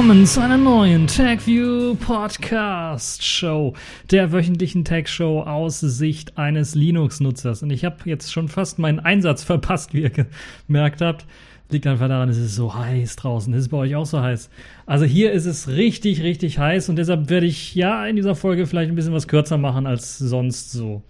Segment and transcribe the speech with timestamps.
[0.00, 3.74] willkommen zu einer neuen TagView Podcast Show,
[4.10, 7.62] der wöchentlichen Tag Show aus Sicht eines Linux-Nutzers.
[7.62, 10.26] Und ich habe jetzt schon fast meinen Einsatz verpasst, wie ihr
[10.66, 11.26] gemerkt habt.
[11.68, 13.52] Liegt einfach daran, es ist so heiß draußen.
[13.52, 14.48] Es ist bei euch auch so heiß.
[14.86, 18.66] Also hier ist es richtig, richtig heiß und deshalb werde ich ja in dieser Folge
[18.66, 21.02] vielleicht ein bisschen was kürzer machen als sonst so.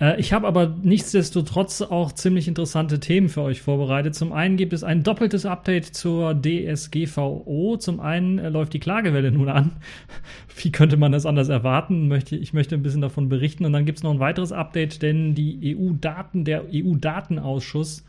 [0.00, 4.14] Äh, ich habe aber nichtsdestotrotz auch ziemlich interessante Themen für euch vorbereitet.
[4.14, 7.76] Zum einen gibt es ein doppeltes Update zur DSGVO.
[7.76, 9.72] Zum einen äh, läuft die Klagewelle nun an.
[10.56, 12.10] Wie könnte man das anders erwarten?
[12.30, 13.64] Ich möchte ein bisschen davon berichten.
[13.64, 18.04] Und dann gibt es noch ein weiteres Update, denn die EU-Daten, der EU-Datenausschuss,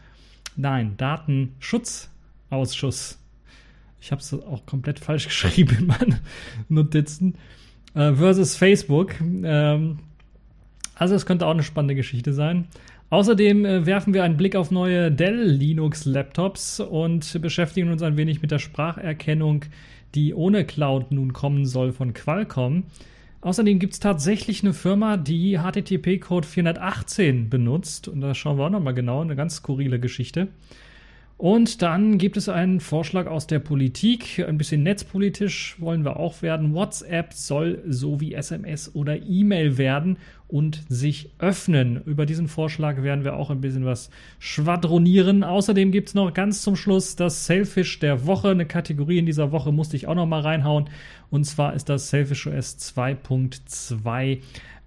[0.55, 3.17] nein, Datenschutzausschuss,
[4.03, 6.19] ich habe es auch komplett falsch geschrieben in meinen
[6.69, 7.35] Notizen,
[7.93, 9.13] äh, versus Facebook.
[9.21, 9.99] Ähm,
[11.01, 12.67] also es könnte auch eine spannende Geschichte sein.
[13.09, 18.17] Außerdem äh, werfen wir einen Blick auf neue Dell Linux Laptops und beschäftigen uns ein
[18.17, 19.65] wenig mit der Spracherkennung,
[20.13, 22.83] die ohne Cloud nun kommen soll von Qualcomm.
[23.41, 28.07] Außerdem gibt es tatsächlich eine Firma, die HTTP-Code 418 benutzt.
[28.07, 30.49] Und da schauen wir auch nochmal genau, eine ganz skurrile Geschichte.
[31.41, 36.43] Und dann gibt es einen Vorschlag aus der Politik, ein bisschen netzpolitisch wollen wir auch
[36.43, 36.75] werden.
[36.75, 40.17] WhatsApp soll so wie SMS oder E-Mail werden
[40.51, 42.01] und sich öffnen.
[42.05, 45.43] Über diesen Vorschlag werden wir auch ein bisschen was schwadronieren.
[45.43, 48.49] Außerdem gibt es noch ganz zum Schluss das Selfish der Woche.
[48.49, 50.89] Eine Kategorie in dieser Woche musste ich auch noch mal reinhauen.
[51.29, 54.39] Und zwar ist das Selfish OS 2.2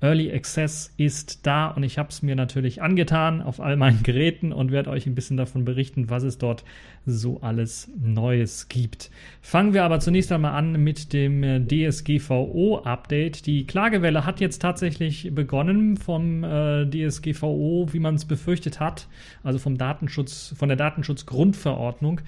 [0.05, 4.53] Early Access ist da und ich habe es mir natürlich angetan auf all meinen Geräten
[4.53, 6.63] und werde euch ein bisschen davon berichten, was es dort
[7.07, 9.11] so alles Neues gibt.
[9.41, 13.47] Fangen wir aber zunächst einmal an mit dem äh, DSGVO-Update.
[13.47, 19.09] Die Klagewelle hat jetzt tatsächlich begonnen vom äh, DSGVO, wie man es befürchtet hat,
[19.43, 22.21] also vom Datenschutz, von der Datenschutzgrundverordnung.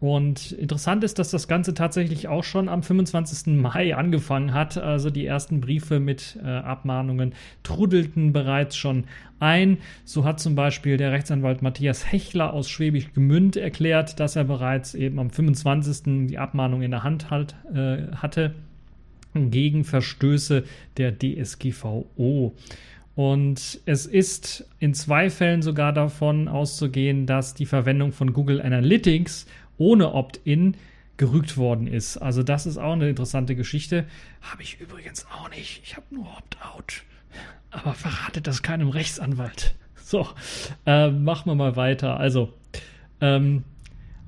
[0.00, 3.54] Und interessant ist, dass das Ganze tatsächlich auch schon am 25.
[3.54, 4.76] Mai angefangen hat.
[4.76, 7.32] Also die ersten Briefe mit äh, Abmahnungen
[7.62, 9.04] trudelten bereits schon
[9.40, 9.78] ein.
[10.04, 14.94] So hat zum Beispiel der Rechtsanwalt Matthias Hechler aus Schwäbisch Gemünd erklärt, dass er bereits
[14.94, 16.26] eben am 25.
[16.28, 18.54] die Abmahnung in der Hand halt, äh, hatte
[19.34, 20.64] gegen Verstöße
[20.96, 22.54] der DSGVO.
[23.16, 29.46] Und es ist in zwei Fällen sogar davon auszugehen, dass die Verwendung von Google Analytics
[29.78, 30.76] ohne Opt-in
[31.16, 32.16] gerügt worden ist.
[32.16, 34.06] Also das ist auch eine interessante Geschichte.
[34.42, 35.82] Habe ich übrigens auch nicht.
[35.84, 37.02] Ich habe nur Opt-out.
[37.70, 39.74] Aber verratet das keinem Rechtsanwalt.
[40.06, 40.28] So,
[40.84, 42.20] äh, machen wir mal weiter.
[42.20, 42.52] Also,
[43.22, 43.64] ähm,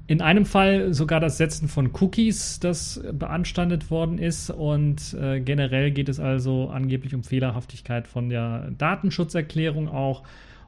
[0.07, 4.51] in einem Fall sogar das Setzen von Cookies, das beanstandet worden ist.
[4.51, 10.23] Und äh, generell geht es also angeblich um Fehlerhaftigkeit von der Datenschutzerklärung auch.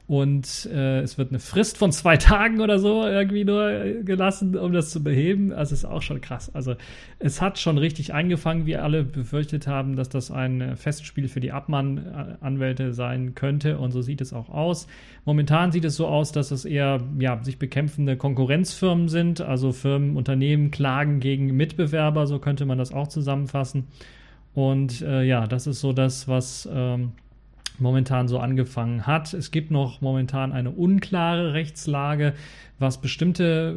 [0.09, 4.73] Und äh, es wird eine Frist von zwei Tagen oder so irgendwie nur gelassen, um
[4.73, 5.53] das zu beheben.
[5.53, 6.49] Also ist auch schon krass.
[6.55, 6.73] Also
[7.19, 11.51] es hat schon richtig angefangen, wie alle befürchtet haben, dass das ein Festspiel für die
[11.51, 13.77] Abmahnanwälte sein könnte.
[13.77, 14.87] Und so sieht es auch aus.
[15.25, 19.41] Momentan sieht es so aus, dass es eher ja, sich bekämpfende Konkurrenzfirmen sind.
[19.41, 23.85] Also Firmen, Unternehmen klagen gegen Mitbewerber, so könnte man das auch zusammenfassen.
[24.55, 26.67] Und äh, ja, das ist so das, was.
[26.73, 27.11] Ähm,
[27.81, 29.33] momentan so angefangen hat.
[29.33, 32.33] Es gibt noch momentan eine unklare Rechtslage,
[32.77, 33.75] was bestimmte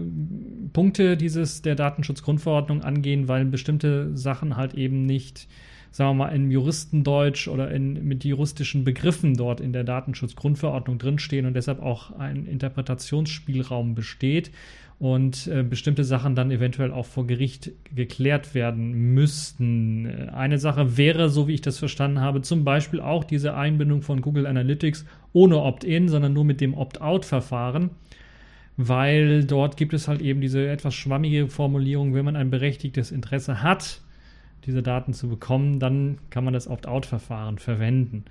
[0.72, 5.48] Punkte dieses der Datenschutzgrundverordnung angehen, weil bestimmte Sachen halt eben nicht
[5.92, 11.44] sagen wir mal, in Juristendeutsch oder in, mit juristischen Begriffen dort in der Datenschutzgrundverordnung drinstehen
[11.44, 14.50] und deshalb auch ein Interpretationsspielraum besteht
[15.02, 20.28] und äh, bestimmte Sachen dann eventuell auch vor Gericht geklärt werden müssten.
[20.28, 24.20] Eine Sache wäre, so wie ich das verstanden habe, zum Beispiel auch diese Einbindung von
[24.20, 27.90] Google Analytics ohne Opt-in, sondern nur mit dem Opt-out-Verfahren,
[28.76, 33.60] weil dort gibt es halt eben diese etwas schwammige Formulierung, wenn man ein berechtigtes Interesse
[33.60, 34.02] hat,
[34.66, 38.24] diese Daten zu bekommen, dann kann man das Opt-out-Verfahren verwenden.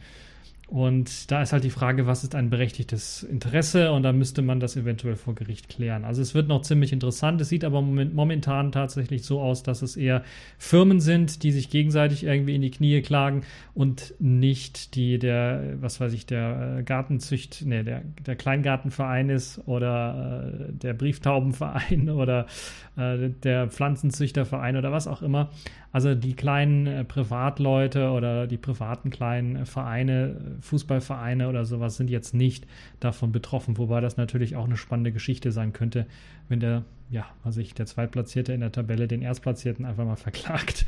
[0.71, 3.91] Und da ist halt die Frage, was ist ein berechtigtes Interesse?
[3.91, 6.06] Und da müsste man das eventuell vor Gericht klären.
[6.06, 7.41] Also es wird noch ziemlich interessant.
[7.41, 10.23] Es sieht aber momentan tatsächlich so aus, dass es eher
[10.57, 13.41] Firmen sind, die sich gegenseitig irgendwie in die Knie klagen
[13.73, 19.59] und nicht die der, was weiß ich, der äh, Gartenzücht, nee, der, der Kleingartenverein ist
[19.67, 22.45] oder äh, der Brieftaubenverein oder
[22.95, 25.50] äh, der Pflanzenzüchterverein oder was auch immer.
[25.91, 32.33] Also die kleinen äh, Privatleute oder die privaten kleinen Vereine Fußballvereine oder sowas sind jetzt
[32.33, 32.65] nicht
[32.99, 36.05] davon betroffen, wobei das natürlich auch eine spannende Geschichte sein könnte,
[36.47, 40.85] wenn der, ja, was ich, der Zweitplatzierte in der Tabelle den Erstplatzierten einfach mal verklagt.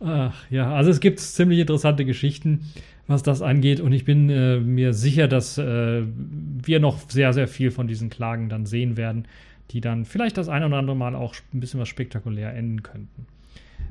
[0.00, 2.66] Ach, ja, also es gibt ziemlich interessante Geschichten,
[3.08, 7.48] was das angeht und ich bin äh, mir sicher, dass äh, wir noch sehr, sehr
[7.48, 9.26] viel von diesen Klagen dann sehen werden,
[9.72, 13.26] die dann vielleicht das eine oder andere Mal auch ein bisschen was spektakulär enden könnten.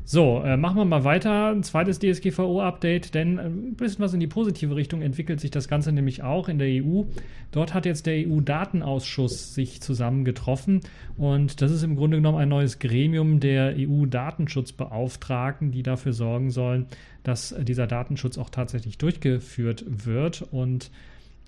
[0.05, 1.51] So, äh, machen wir mal weiter.
[1.51, 5.69] Ein zweites DSGVO-Update, denn äh, ein bisschen was in die positive Richtung entwickelt sich das
[5.69, 7.03] Ganze nämlich auch in der EU.
[7.51, 10.81] Dort hat jetzt der EU-Datenausschuss sich zusammengetroffen
[11.17, 16.87] und das ist im Grunde genommen ein neues Gremium der EU-Datenschutzbeauftragten, die dafür sorgen sollen,
[17.23, 20.91] dass äh, dieser Datenschutz auch tatsächlich durchgeführt wird und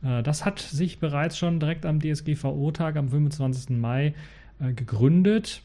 [0.01, 3.71] äh, das hat sich bereits schon direkt am DSGVO-Tag am 25.
[3.77, 4.13] Mai
[4.61, 5.61] äh, gegründet.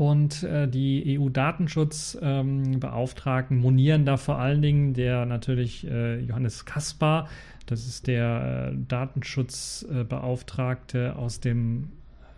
[0.00, 7.28] Und äh, die EU-Datenschutzbeauftragten ähm, monieren da vor allen Dingen der natürlich äh, Johannes Kaspar,
[7.66, 11.90] das ist der äh, Datenschutzbeauftragte aus dem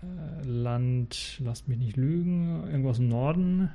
[0.03, 3.70] äh, Land, lasst mich nicht lügen, irgendwo aus dem Norden,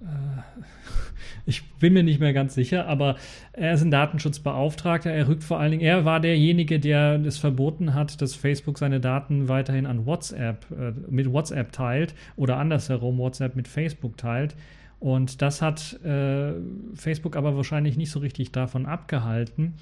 [1.46, 3.16] ich bin mir nicht mehr ganz sicher, aber
[3.52, 5.10] er ist ein Datenschutzbeauftragter.
[5.10, 9.00] Er rückt vor allen Dingen, er war derjenige, der es verboten hat, dass Facebook seine
[9.00, 14.56] Daten weiterhin an WhatsApp, äh, mit WhatsApp teilt oder andersherum WhatsApp mit Facebook teilt.
[14.98, 16.52] Und das hat äh,
[16.94, 19.74] Facebook aber wahrscheinlich nicht so richtig davon abgehalten.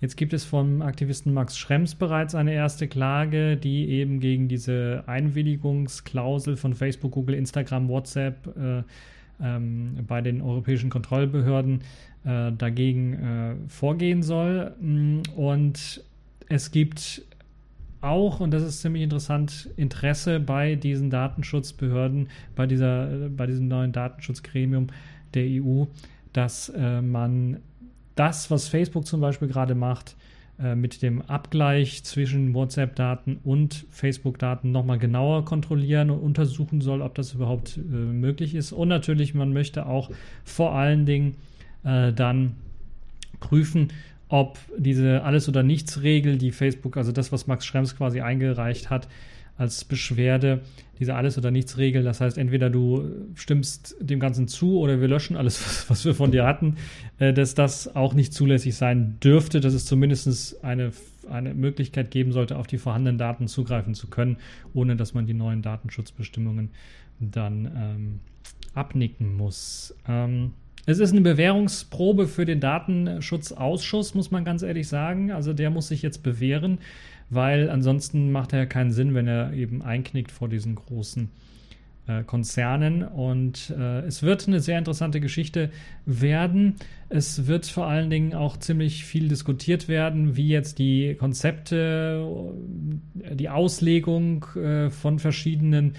[0.00, 5.04] Jetzt gibt es vom Aktivisten Max Schrems bereits eine erste Klage, die eben gegen diese
[5.06, 8.82] Einwilligungsklausel von Facebook, Google, Instagram, WhatsApp äh,
[9.42, 11.82] ähm, bei den europäischen Kontrollbehörden
[12.24, 14.74] äh, dagegen äh, vorgehen soll.
[14.80, 16.04] Mm, und
[16.48, 17.22] es gibt
[18.00, 23.92] auch, und das ist ziemlich interessant, Interesse bei diesen Datenschutzbehörden, bei, dieser, bei diesem neuen
[23.92, 24.88] Datenschutzgremium
[25.34, 25.84] der EU,
[26.32, 27.58] dass äh, man
[28.14, 30.16] das, was Facebook zum Beispiel gerade macht,
[30.62, 37.14] äh, mit dem Abgleich zwischen WhatsApp-Daten und Facebook-Daten nochmal genauer kontrollieren und untersuchen soll, ob
[37.14, 38.72] das überhaupt äh, möglich ist.
[38.72, 40.10] Und natürlich, man möchte auch
[40.44, 41.36] vor allen Dingen
[41.84, 42.56] äh, dann
[43.40, 43.88] prüfen,
[44.28, 49.08] ob diese Alles- oder Nichts-Regel, die Facebook, also das, was Max Schrems quasi eingereicht hat,
[49.60, 50.62] als Beschwerde
[50.98, 52.02] diese Alles- oder Nichts-Regel.
[52.02, 53.04] Das heißt, entweder du
[53.34, 56.76] stimmst dem Ganzen zu oder wir löschen alles, was, wir von dir hatten,
[57.18, 60.92] äh, dass das auch nicht zulässig sein dürfte, dass es zumindest eine,
[61.30, 64.38] eine Möglichkeit geben sollte, auf die vorhandenen Daten zugreifen zu können,
[64.72, 66.70] ohne dass man die neuen Datenschutzbestimmungen
[67.20, 68.20] dann ähm,
[68.72, 69.94] abnicken muss.
[70.08, 70.52] Ähm,
[70.86, 75.30] es ist eine Bewährungsprobe für den Datenschutzausschuss, muss man ganz ehrlich sagen.
[75.30, 76.78] Also der muss sich jetzt bewähren
[77.30, 81.30] weil ansonsten macht er ja keinen Sinn, wenn er eben einknickt vor diesen großen
[82.10, 83.02] äh, Konzernen.
[83.04, 85.70] Und äh, es wird eine sehr interessante Geschichte
[86.06, 86.76] werden.
[87.08, 92.26] Es wird vor allen Dingen auch ziemlich viel diskutiert werden, wie jetzt die Konzepte,
[93.14, 95.94] die Auslegung äh, von verschiedenen,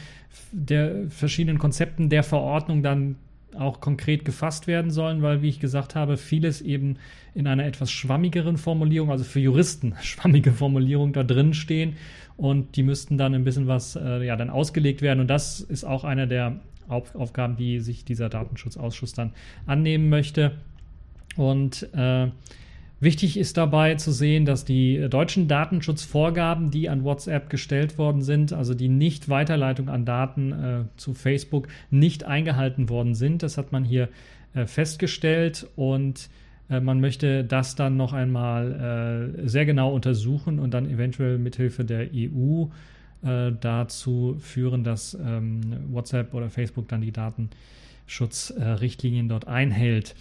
[0.51, 3.15] der verschiedenen Konzepten der Verordnung dann
[3.57, 6.97] auch konkret gefasst werden sollen, weil, wie ich gesagt habe, vieles eben
[7.33, 11.95] in einer etwas schwammigeren Formulierung, also für Juristen schwammige Formulierung da drin stehen.
[12.37, 15.19] Und die müssten dann ein bisschen was äh, ja dann ausgelegt werden.
[15.19, 19.33] Und das ist auch eine der Auf Aufgaben, die sich dieser Datenschutzausschuss dann
[19.65, 20.53] annehmen möchte.
[21.35, 22.27] Und äh,
[23.01, 28.53] Wichtig ist dabei zu sehen, dass die deutschen Datenschutzvorgaben, die an WhatsApp gestellt worden sind,
[28.53, 33.41] also die Nicht-Weiterleitung an Daten äh, zu Facebook, nicht eingehalten worden sind.
[33.41, 34.07] Das hat man hier
[34.53, 36.29] äh, festgestellt und
[36.69, 41.83] äh, man möchte das dann noch einmal äh, sehr genau untersuchen und dann eventuell mithilfe
[41.83, 42.65] der EU
[43.23, 50.13] äh, dazu führen, dass ähm, WhatsApp oder Facebook dann die Datenschutzrichtlinien dort einhält.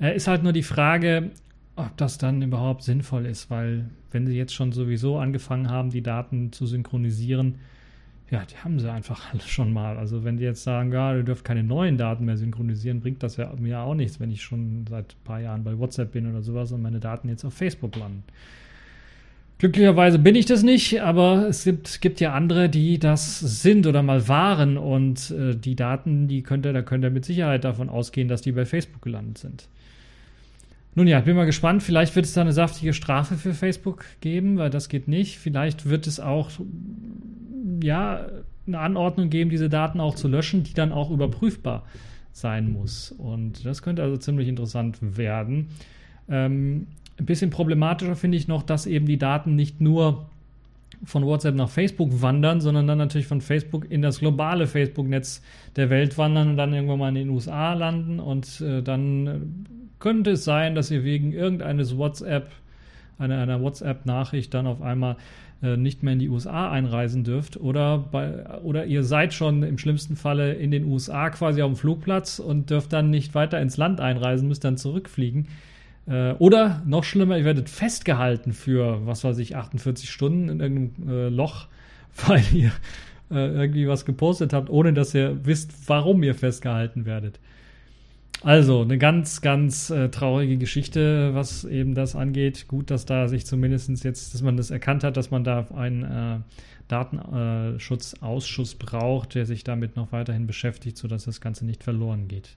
[0.00, 1.30] ist halt nur die Frage,
[1.76, 6.02] ob das dann überhaupt sinnvoll ist, weil wenn sie jetzt schon sowieso angefangen haben, die
[6.02, 7.56] Daten zu synchronisieren,
[8.30, 9.96] ja, die haben sie einfach alle schon mal.
[9.96, 13.36] Also wenn die jetzt sagen, ja, ihr dürft keine neuen Daten mehr synchronisieren, bringt das
[13.36, 16.42] ja mir auch nichts, wenn ich schon seit ein paar Jahren bei WhatsApp bin oder
[16.42, 18.22] sowas und meine Daten jetzt auf Facebook landen.
[19.58, 24.02] Glücklicherweise bin ich das nicht, aber es gibt, gibt ja andere, die das sind oder
[24.02, 27.88] mal waren und äh, die Daten, die könnt ihr, da könnt ihr mit Sicherheit davon
[27.88, 29.68] ausgehen, dass die bei Facebook gelandet sind.
[30.94, 31.82] Nun ja, bin mal gespannt.
[31.82, 35.38] Vielleicht wird es da eine saftige Strafe für Facebook geben, weil das geht nicht.
[35.38, 36.50] Vielleicht wird es auch
[37.82, 38.26] ja
[38.66, 41.84] eine Anordnung geben, diese Daten auch zu löschen, die dann auch überprüfbar
[42.32, 43.12] sein muss.
[43.12, 45.68] Und das könnte also ziemlich interessant werden.
[46.28, 46.86] Ähm,
[47.18, 50.26] ein bisschen problematischer finde ich noch, dass eben die Daten nicht nur
[51.04, 55.42] von WhatsApp nach Facebook wandern, sondern dann natürlich von Facebook in das globale Facebook-Netz
[55.76, 59.66] der Welt wandern und dann irgendwann mal in den USA landen und äh, dann
[60.04, 62.50] könnte es sein, dass ihr wegen irgendeines WhatsApp,
[63.18, 65.16] einer, einer WhatsApp-Nachricht dann auf einmal
[65.62, 69.78] äh, nicht mehr in die USA einreisen dürft oder, bei, oder ihr seid schon im
[69.78, 73.78] schlimmsten Falle in den USA quasi auf dem Flugplatz und dürft dann nicht weiter ins
[73.78, 75.48] Land einreisen, müsst dann zurückfliegen.
[76.06, 81.08] Äh, oder noch schlimmer, ihr werdet festgehalten für, was weiß ich, 48 Stunden in irgendeinem
[81.08, 81.66] äh, Loch,
[82.26, 82.72] weil ihr
[83.30, 87.40] äh, irgendwie was gepostet habt, ohne dass ihr wisst, warum ihr festgehalten werdet.
[88.44, 92.68] Also, eine ganz, ganz äh, traurige Geschichte, was eben das angeht.
[92.68, 96.02] Gut, dass da sich zumindest jetzt, dass man das erkannt hat, dass man da einen
[96.02, 96.40] äh,
[96.88, 102.50] Datenschutzausschuss braucht, der sich damit noch weiterhin beschäftigt, sodass das Ganze nicht verloren geht.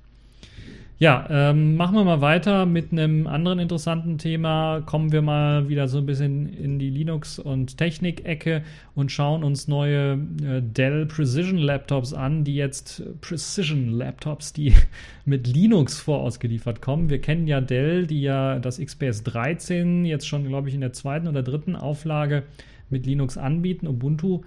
[1.00, 4.82] Ja, ähm, machen wir mal weiter mit einem anderen interessanten Thema.
[4.82, 8.64] Kommen wir mal wieder so ein bisschen in die Linux- und Technik-Ecke
[8.96, 14.74] und schauen uns neue äh, Dell Precision Laptops an, die jetzt Precision Laptops, die
[15.26, 17.12] mit Linux vorausgeliefert kommen.
[17.12, 20.94] Wir kennen ja Dell, die ja das XPS 13 jetzt schon, glaube ich, in der
[20.94, 22.42] zweiten oder dritten Auflage
[22.90, 24.42] mit Linux anbieten, Ubuntu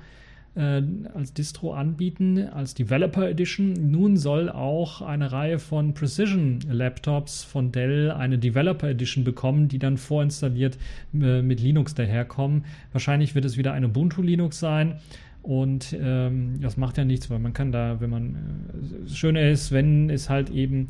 [0.55, 0.83] äh,
[1.15, 3.91] als Distro anbieten, als Developer Edition.
[3.91, 9.79] Nun soll auch eine Reihe von Precision Laptops von Dell eine Developer Edition bekommen, die
[9.79, 10.79] dann vorinstalliert
[11.15, 12.65] äh, mit Linux daherkommen.
[12.93, 14.97] Wahrscheinlich wird es wieder ein Ubuntu Linux sein.
[15.43, 19.51] Und ähm, das macht ja nichts, weil man kann da, wenn man, äh, das Schöne
[19.51, 20.89] ist, wenn es halt eben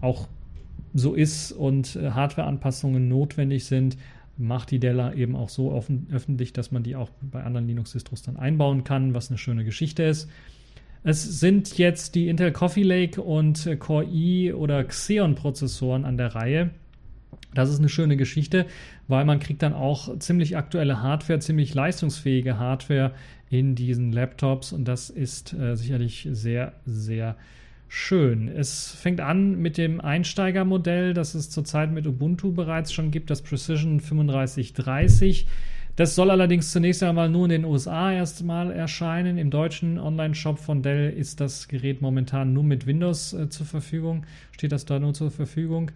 [0.00, 0.28] auch
[0.94, 3.96] so ist und äh, Hardware-Anpassungen notwendig sind,
[4.38, 8.22] macht die Dell eben auch so offen, öffentlich, dass man die auch bei anderen Linux-Distros
[8.22, 10.28] dann einbauen kann, was eine schöne Geschichte ist.
[11.02, 16.16] Es sind jetzt die Intel Coffee Lake und äh, Core i oder Xeon Prozessoren an
[16.16, 16.70] der Reihe.
[17.54, 18.66] Das ist eine schöne Geschichte,
[19.06, 23.12] weil man kriegt dann auch ziemlich aktuelle Hardware, ziemlich leistungsfähige Hardware
[23.48, 27.36] in diesen Laptops und das ist äh, sicherlich sehr, sehr
[27.88, 28.48] schön.
[28.48, 33.42] Es fängt an mit dem Einsteigermodell, das es zurzeit mit Ubuntu bereits schon gibt, das
[33.42, 35.46] Precision 3530.
[35.98, 39.36] Das soll allerdings zunächst einmal nur in den USA erstmal erscheinen.
[39.36, 44.24] Im deutschen Online-Shop von Dell ist das Gerät momentan nur mit Windows äh, zur Verfügung,
[44.52, 45.90] steht das da nur zur Verfügung.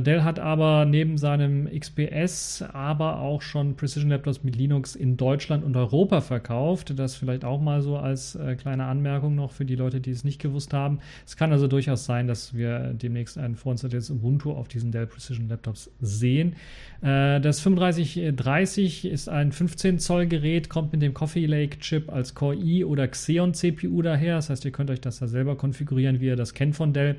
[0.00, 5.64] Dell hat aber neben seinem XPS aber auch schon Precision Laptops mit Linux in Deutschland
[5.64, 6.98] und Europa verkauft.
[6.98, 10.24] Das vielleicht auch mal so als äh, kleine Anmerkung noch für die Leute, die es
[10.24, 11.00] nicht gewusst haben.
[11.26, 15.48] Es kann also durchaus sein, dass wir demnächst ein vorinstalliertes Ubuntu auf diesen Dell Precision
[15.48, 16.54] Laptops sehen.
[17.02, 22.34] Äh, das 3530 ist ein 15 Zoll Gerät, kommt mit dem Coffee Lake Chip als
[22.34, 24.36] Core i oder Xeon CPU daher.
[24.36, 27.16] Das heißt, ihr könnt euch das da selber konfigurieren, wie ihr das kennt von Dell.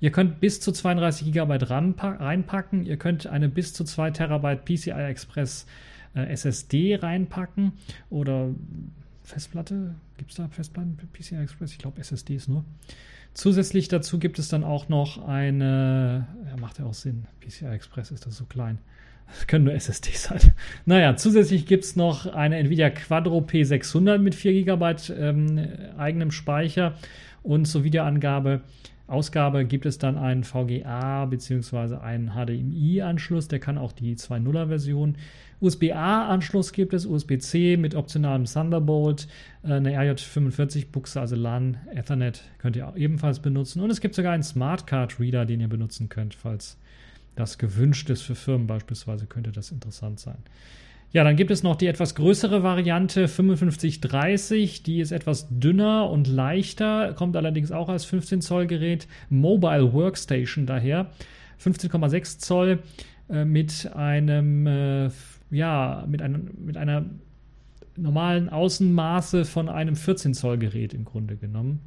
[0.00, 2.84] Ihr könnt bis zu 32 GB reinpacken.
[2.84, 5.66] Ihr könnt eine bis zu 2 Terabyte PCI Express
[6.14, 7.72] äh, SSD reinpacken
[8.10, 8.50] oder
[9.22, 9.94] Festplatte.
[10.18, 11.72] Gibt es da Festplatten PCI Express?
[11.72, 12.64] Ich glaube, SSD ist nur.
[13.34, 18.10] Zusätzlich dazu gibt es dann auch noch eine, ja, macht ja auch Sinn, PCI Express
[18.10, 18.78] ist das so klein.
[19.26, 20.40] Das können nur SSDs sein.
[20.86, 26.94] Naja, zusätzlich gibt es noch eine Nvidia Quadro P600 mit 4 GB ähm, eigenem Speicher
[27.42, 28.62] und zur Videoangabe
[29.06, 31.96] Ausgabe gibt es dann einen VGA bzw.
[31.96, 35.16] einen HDMI-Anschluss, der kann auch die 2.0er-Version.
[35.60, 39.28] USB-A-Anschluss gibt es, USB-C mit optionalem Thunderbolt,
[39.62, 43.80] äh, eine RJ45-Buchse, also LAN, Ethernet könnt ihr auch ebenfalls benutzen.
[43.80, 46.76] Und es gibt sogar einen Smartcard-Reader, den ihr benutzen könnt, falls
[47.36, 50.38] das gewünscht ist für Firmen beispielsweise, könnte das interessant sein.
[51.12, 56.26] Ja, dann gibt es noch die etwas größere Variante 5530, die ist etwas dünner und
[56.26, 61.10] leichter, kommt allerdings auch als 15 Zoll Gerät, Mobile Workstation daher,
[61.62, 62.80] 15,6 Zoll
[63.30, 65.10] äh, mit einem äh,
[65.50, 67.04] ja, mit, einem, mit einer
[67.96, 71.80] normalen Außenmaße von einem 14 Zoll Gerät im Grunde genommen.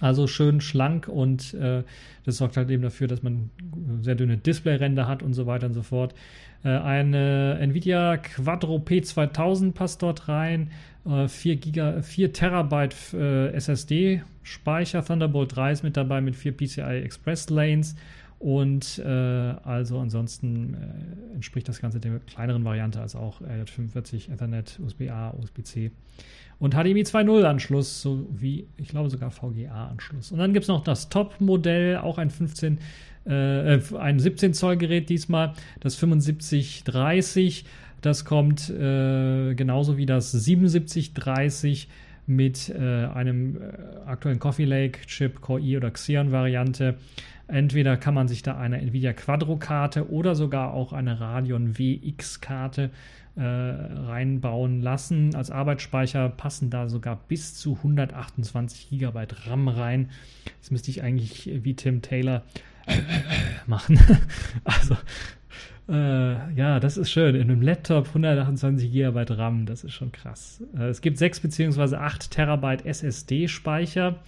[0.00, 1.84] Also schön schlank und äh,
[2.24, 3.50] das sorgt halt eben dafür, dass man
[4.00, 6.14] sehr dünne Displayränder hat und so weiter und so fort.
[6.64, 10.70] Äh, eine Nvidia Quadro P2000 passt dort rein.
[11.06, 15.04] Äh, 4, Giga, 4 Terabyte äh, SSD Speicher.
[15.04, 17.96] Thunderbolt 3 ist mit dabei mit 4 PCI Express Lanes.
[18.40, 24.80] Und äh, also ansonsten äh, entspricht das Ganze der kleineren Variante, also auch RJ45, Ethernet,
[24.82, 25.92] USB-A, USB-C
[26.60, 30.30] und HDMI 2.0 Anschluss sowie, ich glaube sogar VGA Anschluss.
[30.30, 32.78] Und dann gibt es noch das Top-Modell, auch ein 15,
[33.26, 37.64] äh, äh, ein 17 Zoll Gerät diesmal, das 7530.
[38.02, 41.88] Das kommt äh, genauso wie das 7730
[42.26, 46.96] mit äh, einem äh, aktuellen Coffee Lake Chip, Core i oder Xeon Variante.
[47.48, 52.40] Entweder kann man sich da eine Nvidia Quadro Karte oder sogar auch eine Radeon WX
[52.40, 52.90] Karte
[53.36, 55.34] äh, reinbauen lassen.
[55.34, 60.10] Als Arbeitsspeicher passen da sogar bis zu 128 GB RAM rein.
[60.60, 62.42] Das müsste ich eigentlich wie Tim Taylor
[63.66, 63.98] machen.
[64.64, 64.96] also
[65.90, 67.34] äh, ja, das ist schön.
[67.34, 70.62] In einem Laptop 128 GB RAM, das ist schon krass.
[70.76, 71.96] Äh, es gibt 6 bzw.
[71.96, 74.20] 8 Terabyte SSD-Speicher.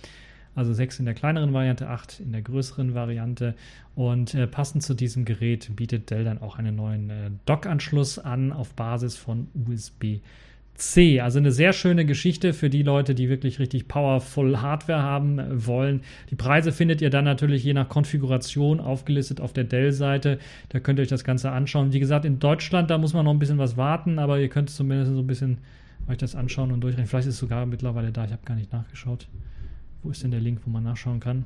[0.54, 3.54] Also 6 in der kleineren Variante, 8 in der größeren Variante.
[3.94, 8.52] Und äh, passend zu diesem Gerät bietet Dell dann auch einen neuen äh, Dock-Anschluss an
[8.52, 10.20] auf Basis von USB
[10.74, 11.20] C.
[11.20, 15.66] Also eine sehr schöne Geschichte für die Leute, die wirklich richtig powerful Hardware haben äh,
[15.66, 16.00] wollen.
[16.30, 20.38] Die Preise findet ihr dann natürlich je nach Konfiguration aufgelistet auf der Dell-Seite.
[20.70, 21.92] Da könnt ihr euch das Ganze anschauen.
[21.92, 24.70] Wie gesagt, in Deutschland, da muss man noch ein bisschen was warten, aber ihr könnt
[24.70, 25.58] zumindest so ein bisschen
[26.08, 27.06] euch das anschauen und durchrechnen.
[27.06, 28.24] Vielleicht ist es sogar mittlerweile da.
[28.24, 29.28] Ich habe gar nicht nachgeschaut.
[30.02, 31.44] Wo ist denn der Link, wo man nachschauen kann?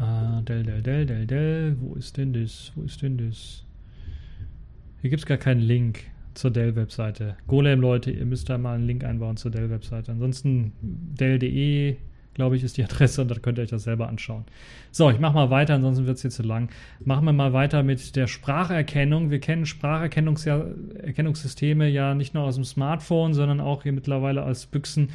[0.00, 1.76] Uh, Dell, Dell, Dell, Dell, Dell.
[1.80, 2.72] Wo ist denn das?
[2.74, 3.64] Wo ist denn das?
[5.00, 6.04] Hier gibt es gar keinen Link
[6.38, 7.36] zur Dell-Webseite.
[7.46, 10.12] Golem, Leute, ihr müsst da mal einen Link einbauen zur Dell-Webseite.
[10.12, 11.96] Ansonsten Dell.de,
[12.34, 14.44] glaube ich, ist die Adresse und da könnt ihr euch das selber anschauen.
[14.92, 16.70] So, ich mache mal weiter, ansonsten wird es hier zu lang.
[17.04, 19.30] Machen wir mal weiter mit der Spracherkennung.
[19.30, 25.08] Wir kennen Spracherkennungssysteme ja nicht nur aus dem Smartphone, sondern auch hier mittlerweile als Büchsen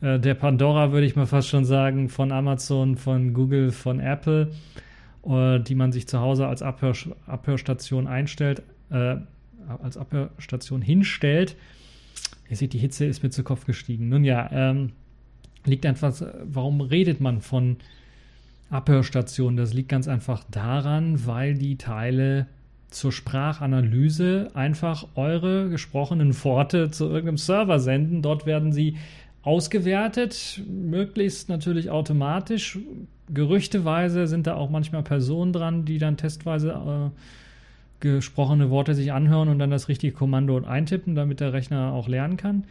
[0.00, 4.50] äh, der Pandora, würde ich mal fast schon sagen, von Amazon, von Google, von Apple,
[5.24, 6.94] äh, die man sich zu Hause als Abhör
[7.26, 8.64] Abhörstation einstellt.
[8.90, 9.18] Äh,
[9.82, 11.56] als Abhörstation hinstellt.
[12.48, 14.08] Ihr seht, die Hitze ist mir zu Kopf gestiegen.
[14.08, 14.92] Nun ja, ähm,
[15.64, 17.76] liegt einfach, warum redet man von
[18.70, 19.56] Abhörstationen?
[19.56, 22.46] Das liegt ganz einfach daran, weil die Teile
[22.90, 28.22] zur Sprachanalyse einfach eure gesprochenen Worte zu irgendeinem Server senden.
[28.22, 28.96] Dort werden sie
[29.42, 32.78] ausgewertet, möglichst natürlich automatisch.
[33.32, 37.10] Gerüchteweise sind da auch manchmal Personen dran, die dann testweise äh,
[38.04, 42.36] gesprochene Worte sich anhören und dann das richtige Kommando eintippen, damit der Rechner auch lernen
[42.36, 42.64] kann.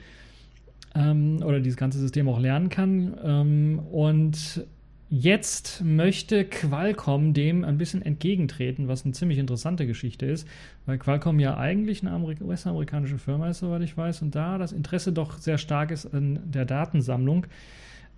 [0.96, 3.18] Ähm, oder dieses ganze System auch lernen kann.
[3.24, 4.66] Ähm, und
[5.10, 10.48] jetzt möchte Qualcomm dem ein bisschen entgegentreten, was eine ziemlich interessante Geschichte ist,
[10.86, 15.12] weil Qualcomm ja eigentlich eine US-amerikanische Firma ist, soweit ich weiß, und da das Interesse
[15.12, 17.48] doch sehr stark ist an der Datensammlung.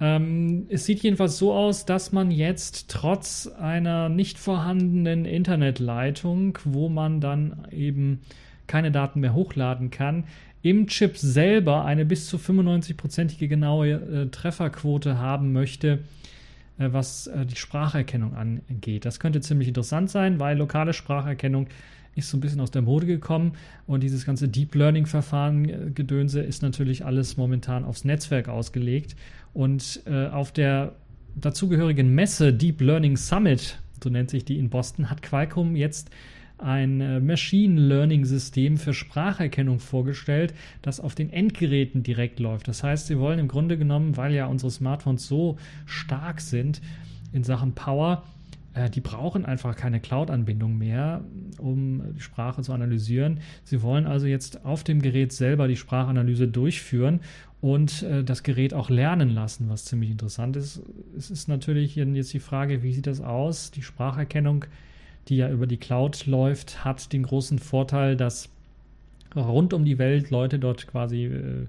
[0.02, 6.90] Ähm, es sieht jedenfalls so aus, dass man jetzt trotz einer nicht vorhandenen Internetleitung, wo
[6.90, 8.22] man dann eben
[8.68, 10.26] keine Daten mehr hochladen kann,
[10.62, 16.00] im Chip selber eine bis zu 95-prozentige genaue äh, Trefferquote haben möchte,
[16.78, 19.06] äh, was äh, die Spracherkennung angeht.
[19.06, 21.68] Das könnte ziemlich interessant sein, weil lokale Spracherkennung
[22.16, 23.54] ist so ein bisschen aus der Mode gekommen
[23.88, 29.16] und dieses ganze Deep Learning Verfahren äh, Gedönse ist natürlich alles momentan aufs Netzwerk ausgelegt
[29.56, 30.92] und äh, auf der
[31.36, 36.12] dazugehörigen Messe Deep Learning Summit, so nennt sich die in Boston, hat Qualcomm jetzt
[36.58, 42.68] ein äh, Machine Learning System für Spracherkennung vorgestellt, das auf den Endgeräten direkt läuft.
[42.68, 46.82] Das heißt, sie wollen im Grunde genommen, weil ja unsere Smartphones so stark sind
[47.32, 48.24] in Sachen Power,
[48.74, 51.24] äh, die brauchen einfach keine Cloud-Anbindung mehr,
[51.58, 53.40] um die Sprache zu analysieren.
[53.64, 57.22] Sie wollen also jetzt auf dem Gerät selber die Sprachanalyse durchführen
[57.66, 60.84] und äh, das Gerät auch lernen lassen, was ziemlich interessant ist.
[61.18, 63.72] Es ist natürlich jetzt die Frage, wie sieht das aus?
[63.72, 64.66] Die Spracherkennung,
[65.30, 68.50] die ja über die Cloud läuft, hat den großen Vorteil, dass
[69.36, 71.66] rund um die Welt Leute dort quasi äh,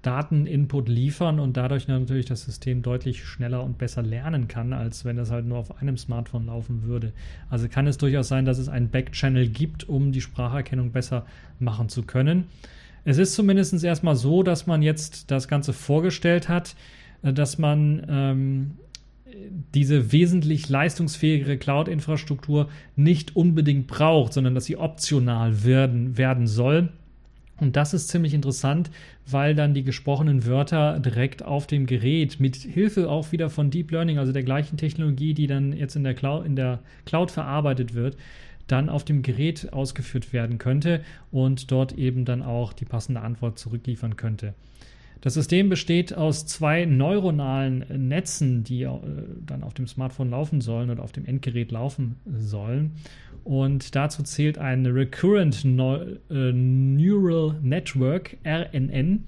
[0.00, 5.18] Dateninput liefern und dadurch natürlich das System deutlich schneller und besser lernen kann, als wenn
[5.18, 7.12] es halt nur auf einem Smartphone laufen würde.
[7.50, 11.26] Also kann es durchaus sein, dass es einen Backchannel gibt, um die Spracherkennung besser
[11.58, 12.46] machen zu können.
[13.04, 16.74] Es ist zumindest erstmal so, dass man jetzt das Ganze vorgestellt hat,
[17.22, 18.70] äh, dass man ähm,
[19.74, 26.90] diese wesentlich leistungsfähigere Cloud-Infrastruktur nicht unbedingt braucht, sondern dass sie optional werden, werden soll.
[27.60, 28.90] Und das ist ziemlich interessant,
[29.26, 33.92] weil dann die gesprochenen Wörter direkt auf dem Gerät mit Hilfe auch wieder von Deep
[33.92, 37.94] Learning, also der gleichen Technologie, die dann jetzt in der Cloud, in der Cloud verarbeitet
[37.94, 38.16] wird,
[38.66, 43.58] dann auf dem Gerät ausgeführt werden könnte und dort eben dann auch die passende Antwort
[43.58, 44.54] zurückliefern könnte.
[45.24, 48.90] Das System besteht aus zwei neuronalen Netzen, die äh,
[49.46, 52.92] dann auf dem Smartphone laufen sollen oder auf dem Endgerät laufen sollen.
[53.42, 59.24] Und dazu zählt ein Recurrent äh, Neural Network, RNN,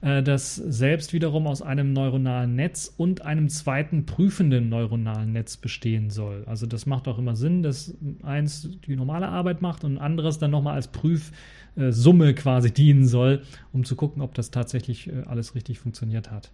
[0.00, 6.44] das selbst wiederum aus einem neuronalen Netz und einem zweiten prüfenden neuronalen Netz bestehen soll.
[6.46, 10.38] Also das macht auch immer Sinn, dass eins die normale Arbeit macht und ein anderes
[10.38, 15.56] dann nochmal als Prüfsumme quasi dienen soll, um zu gucken, ob das tatsächlich äh, alles
[15.56, 16.52] richtig funktioniert hat.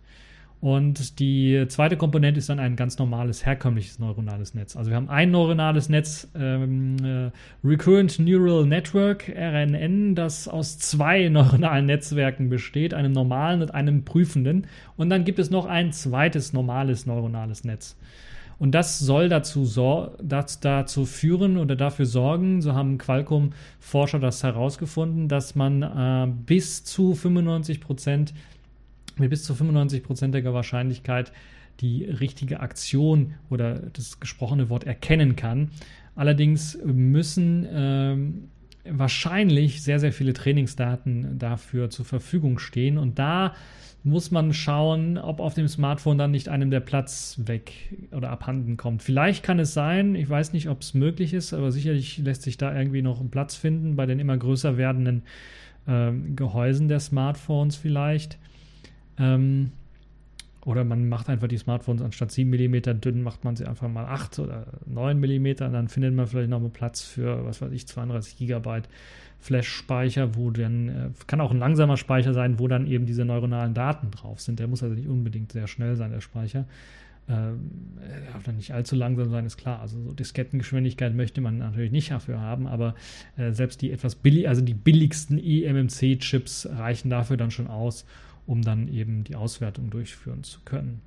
[0.60, 4.76] Und die zweite Komponente ist dann ein ganz normales, herkömmliches neuronales Netz.
[4.76, 7.30] Also wir haben ein neuronales Netz, ähm, äh,
[7.62, 14.66] Recurrent Neural Network, RNN, das aus zwei neuronalen Netzwerken besteht, einem normalen und einem prüfenden.
[14.96, 17.96] Und dann gibt es noch ein zweites normales neuronales Netz.
[18.58, 19.64] Und das soll dazu,
[20.22, 26.84] das, dazu führen oder dafür sorgen, so haben Qualcomm-Forscher das herausgefunden, dass man äh, bis
[26.84, 28.32] zu 95 Prozent,
[29.18, 31.32] mit bis zu 95-prozentiger Wahrscheinlichkeit
[31.80, 35.70] die richtige Aktion oder das gesprochene Wort erkennen kann.
[36.14, 38.48] Allerdings müssen ähm,
[38.88, 42.98] wahrscheinlich sehr, sehr viele Trainingsdaten dafür zur Verfügung stehen.
[42.98, 43.54] Und da
[44.04, 47.72] muss man schauen, ob auf dem Smartphone dann nicht einem der Platz weg
[48.12, 49.02] oder abhanden kommt.
[49.02, 52.58] Vielleicht kann es sein, ich weiß nicht, ob es möglich ist, aber sicherlich lässt sich
[52.58, 55.22] da irgendwie noch ein Platz finden bei den immer größer werdenden
[55.86, 58.38] äh, Gehäusen der Smartphones vielleicht.
[59.18, 59.72] Ähm,
[60.64, 64.06] oder man macht einfach die Smartphones anstatt 7 mm dünn, macht man sie einfach mal
[64.06, 67.72] 8 oder 9 mm und dann findet man vielleicht noch mal Platz für, was weiß
[67.72, 68.82] ich, 32 GB
[69.40, 73.74] Flash-Speicher, wo dann, äh, kann auch ein langsamer Speicher sein, wo dann eben diese neuronalen
[73.74, 74.58] Daten drauf sind.
[74.58, 76.64] Der muss also nicht unbedingt sehr schnell sein, der Speicher.
[77.28, 77.70] Ähm,
[78.32, 79.80] darf dann nicht allzu langsam sein, ist klar.
[79.80, 82.94] Also so Diskettengeschwindigkeit möchte man natürlich nicht dafür haben, aber
[83.36, 88.06] äh, selbst die etwas billig, also die billigsten eMMC-Chips reichen dafür dann schon aus,
[88.46, 91.00] um dann eben die Auswertung durchführen zu können.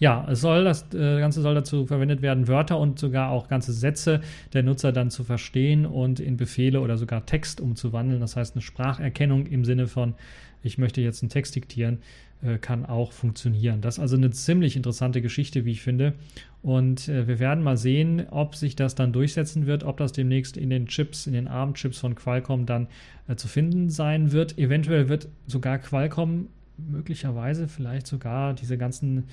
[0.00, 3.72] Ja, es soll, das äh, Ganze soll dazu verwendet werden, Wörter und sogar auch ganze
[3.72, 4.20] Sätze
[4.52, 8.20] der Nutzer dann zu verstehen und in Befehle oder sogar Text umzuwandeln.
[8.20, 10.14] Das heißt, eine Spracherkennung im Sinne von,
[10.62, 11.98] ich möchte jetzt einen Text diktieren,
[12.42, 13.80] äh, kann auch funktionieren.
[13.80, 16.14] Das ist also eine ziemlich interessante Geschichte, wie ich finde.
[16.62, 20.56] Und äh, wir werden mal sehen, ob sich das dann durchsetzen wird, ob das demnächst
[20.56, 22.88] in den Chips, in den ARM-Chips von Qualcomm dann
[23.28, 24.58] äh, zu finden sein wird.
[24.58, 29.24] Eventuell wird sogar Qualcomm möglicherweise vielleicht sogar diese ganzen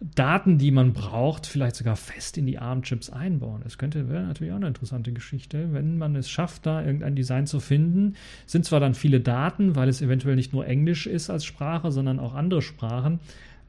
[0.00, 3.62] Daten, die man braucht, vielleicht sogar fest in die ARM-Chips einbauen.
[3.64, 7.46] Das könnte wäre natürlich auch eine interessante Geschichte, wenn man es schafft, da irgendein Design
[7.46, 8.14] zu finden.
[8.46, 12.20] Sind zwar dann viele Daten, weil es eventuell nicht nur Englisch ist als Sprache, sondern
[12.20, 13.18] auch andere Sprachen.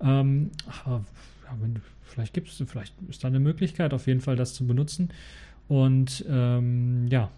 [0.02, 0.52] Ähm,
[0.86, 1.04] aber
[1.50, 4.66] ja, wenn, vielleicht gibt es, vielleicht ist da eine Möglichkeit, auf jeden Fall das zu
[4.68, 5.10] benutzen.
[5.68, 7.30] Und ähm, ja,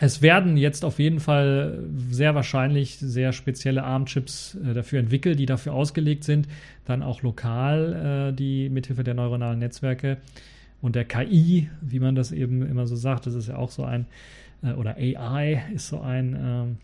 [0.00, 5.46] es werden jetzt auf jeden Fall sehr wahrscheinlich sehr spezielle ARM-Chips äh, dafür entwickelt, die
[5.46, 6.48] dafür ausgelegt sind,
[6.84, 10.18] dann auch lokal äh, die mithilfe der neuronalen Netzwerke
[10.80, 13.84] und der KI, wie man das eben immer so sagt, das ist ja auch so
[13.84, 14.06] ein,
[14.62, 16.76] äh, oder AI ist so ein, ähm,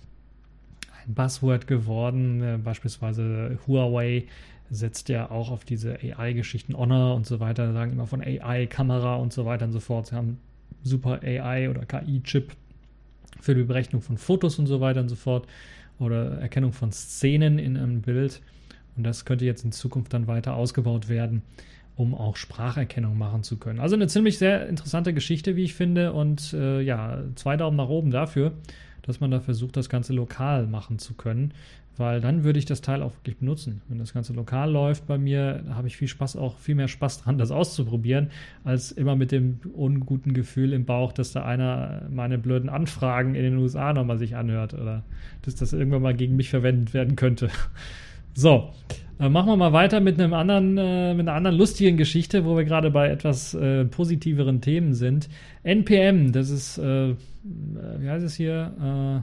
[1.06, 2.42] ein Buzzword geworden.
[2.42, 4.24] Äh, beispielsweise Huawei
[4.70, 9.32] setzt ja auch auf diese AI-Geschichten, Honor und so weiter, sagen immer von AI-Kamera und
[9.32, 10.06] so weiter und so fort.
[10.06, 10.38] Sie haben
[10.82, 12.52] super AI oder KI-Chip
[13.40, 15.46] für die Berechnung von Fotos und so weiter und so fort
[15.98, 18.40] oder Erkennung von Szenen in einem Bild.
[18.96, 21.42] Und das könnte jetzt in Zukunft dann weiter ausgebaut werden,
[21.96, 23.80] um auch Spracherkennung machen zu können.
[23.80, 26.12] Also eine ziemlich sehr interessante Geschichte, wie ich finde.
[26.12, 28.52] Und äh, ja, zwei Daumen nach oben dafür,
[29.02, 31.52] dass man da versucht, das Ganze lokal machen zu können
[31.96, 33.82] weil dann würde ich das Teil auch wirklich benutzen.
[33.88, 37.22] Wenn das Ganze lokal läuft bei mir, habe ich viel Spaß, auch viel mehr Spaß
[37.22, 38.30] dran, das auszuprobieren,
[38.64, 43.42] als immer mit dem unguten Gefühl im Bauch, dass da einer meine blöden Anfragen in
[43.42, 45.04] den USA nochmal sich anhört oder
[45.42, 47.50] dass das irgendwann mal gegen mich verwendet werden könnte.
[48.36, 48.72] So,
[49.20, 52.56] äh, machen wir mal weiter mit einem anderen, äh, mit einer anderen lustigen Geschichte, wo
[52.56, 55.28] wir gerade bei etwas äh, positiveren Themen sind.
[55.62, 59.22] NPM, das ist, äh, wie heißt es hier?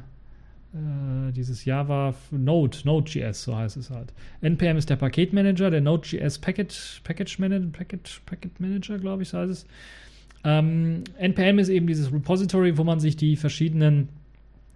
[0.73, 4.13] Äh, dieses Java Node, Node.js, so heißt es halt.
[4.41, 9.39] NPM ist der Paketmanager, der Node.js Package, Package, Manager, Package, Packet Manager, glaube ich, so
[9.39, 9.65] heißt es.
[10.45, 14.07] Ähm, NPM ist eben dieses Repository, wo man sich die verschiedenen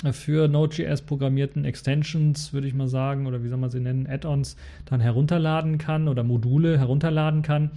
[0.03, 4.05] äh, für Node.js programmierten Extensions, würde ich mal sagen, oder wie soll man sie nennen,
[4.05, 7.71] Add-ons, dann herunterladen kann oder Module herunterladen kann.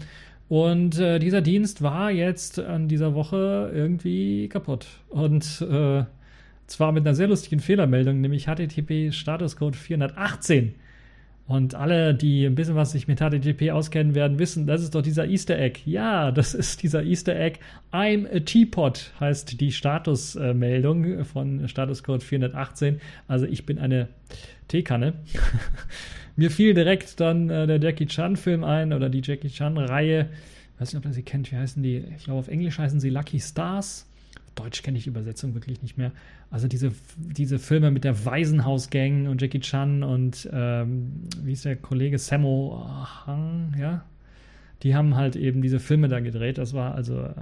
[0.49, 4.87] Und äh, dieser Dienst war jetzt an dieser Woche irgendwie kaputt.
[5.09, 6.05] Und äh,
[6.69, 10.75] zwar mit einer sehr lustigen Fehlermeldung, nämlich HTTP Statuscode 418.
[11.49, 15.01] Und alle, die ein bisschen was sich mit HTTP auskennen werden, wissen, das ist doch
[15.01, 15.81] dieser Easter Egg.
[15.87, 17.59] Ja, das ist dieser Easter Egg.
[17.91, 23.01] I'm a Teapot heißt die Statusmeldung von Statuscode 418.
[23.29, 24.09] Also ich bin eine
[24.69, 25.15] Teekanne.
[26.37, 30.29] Mir fiel direkt dann äh, der Jackie Chan Film ein oder die Jackie Chan Reihe.
[30.75, 31.51] Ich weiß nicht, ob ihr sie kennt.
[31.51, 32.05] Wie heißen die?
[32.19, 34.07] Ich glaube, auf Englisch heißen sie Lucky Stars.
[34.59, 36.13] Deutsch kenne ich die Übersetzung wirklich nicht mehr.
[36.51, 41.77] Also diese, diese Filme mit der Waisenhaus-Gang und Jackie Chan und ähm, wie ist der
[41.77, 42.85] Kollege Sammo
[43.27, 44.05] Hang, ja?
[44.83, 46.59] Die haben halt eben diese Filme da gedreht.
[46.59, 47.35] Das war also äh,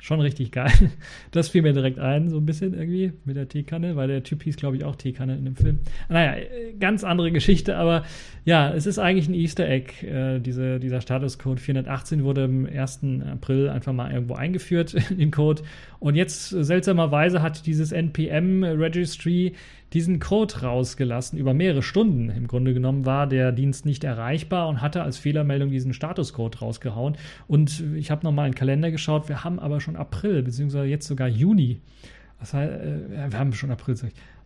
[0.00, 0.72] schon richtig geil.
[1.30, 4.42] Das fiel mir direkt ein, so ein bisschen irgendwie mit der Teekanne, weil der Typ
[4.42, 5.80] hieß, glaube ich, auch Teekanne in dem Film.
[6.08, 6.42] Naja,
[6.80, 8.04] ganz andere Geschichte, aber
[8.44, 10.04] ja, es ist eigentlich ein Easter Egg.
[10.04, 13.00] Äh, diese, dieser Statuscode 418 wurde am 1.
[13.30, 15.62] April einfach mal irgendwo eingeführt in den Code.
[16.00, 19.54] Und jetzt seltsamerweise hat dieses NPM Registry
[19.92, 22.30] diesen Code rausgelassen über mehrere Stunden.
[22.30, 27.16] Im Grunde genommen war der Dienst nicht erreichbar und hatte als Fehlermeldung diesen Statuscode rausgehauen.
[27.48, 31.06] Und ich habe nochmal in den Kalender geschaut, wir haben aber schon April, beziehungsweise jetzt
[31.06, 31.80] sogar Juni.
[32.38, 33.96] Das heißt, äh, wir haben schon April.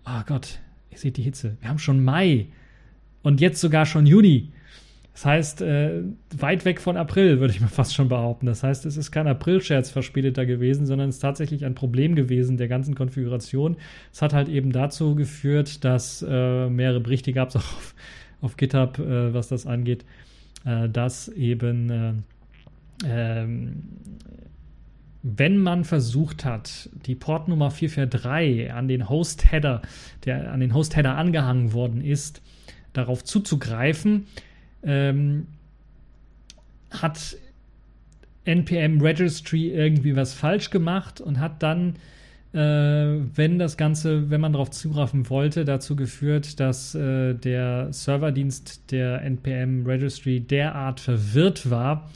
[0.04, 1.56] Ah oh Gott, ihr seht die Hitze.
[1.60, 2.46] Wir haben schon Mai
[3.22, 4.50] und jetzt sogar schon Juni.
[5.14, 6.02] Das heißt, äh,
[6.36, 8.46] weit weg von April, würde ich mal fast schon behaupten.
[8.46, 12.56] Das heißt, es ist kein April-Scherz verspäteter gewesen, sondern es ist tatsächlich ein Problem gewesen
[12.56, 13.76] der ganzen Konfiguration.
[14.12, 17.94] Es hat halt eben dazu geführt, dass äh, mehrere Berichte gab es auch auf,
[18.40, 20.04] auf GitHub, äh, was das angeht,
[20.64, 22.12] äh, dass eben äh,
[23.04, 23.82] ähm,
[25.26, 29.80] wenn man versucht hat, die Portnummer 443 an den Host-Header,
[30.26, 32.42] der an den Host-Header angehangen worden ist,
[32.92, 34.26] darauf zuzugreifen,
[34.84, 35.46] ähm,
[36.90, 37.36] hat
[38.44, 41.94] NPM Registry irgendwie was falsch gemacht und hat dann,
[42.52, 48.90] äh, wenn das Ganze, wenn man darauf zugreifen wollte, dazu geführt, dass äh, der Serverdienst
[48.92, 52.10] der NPM Registry derart verwirrt war,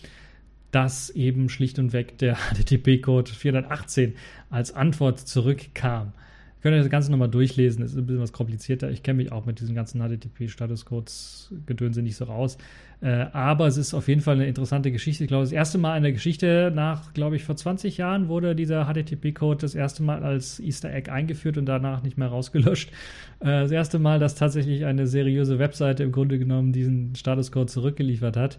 [0.71, 4.15] dass eben schlicht und weg der HTTP-Code 418
[4.51, 6.13] als Antwort zurückkam.
[6.59, 8.91] Ihr könnt das Ganze nochmal durchlesen, ist ein bisschen was komplizierter.
[8.91, 12.59] Ich kenne mich auch mit diesen ganzen HTTP-Statuscodes Gedönse nicht so raus.
[13.01, 15.23] Äh, aber es ist auf jeden Fall eine interessante Geschichte.
[15.23, 18.57] Ich glaube, das erste Mal in der Geschichte nach, glaube ich, vor 20 Jahren wurde
[18.57, 22.91] dieser HTTP-Code das erste Mal als Easter Egg eingeführt und danach nicht mehr rausgelöscht.
[23.39, 28.37] Äh, das erste Mal, dass tatsächlich eine seriöse Webseite im Grunde genommen diesen Statuscode zurückgeliefert
[28.37, 28.59] hat.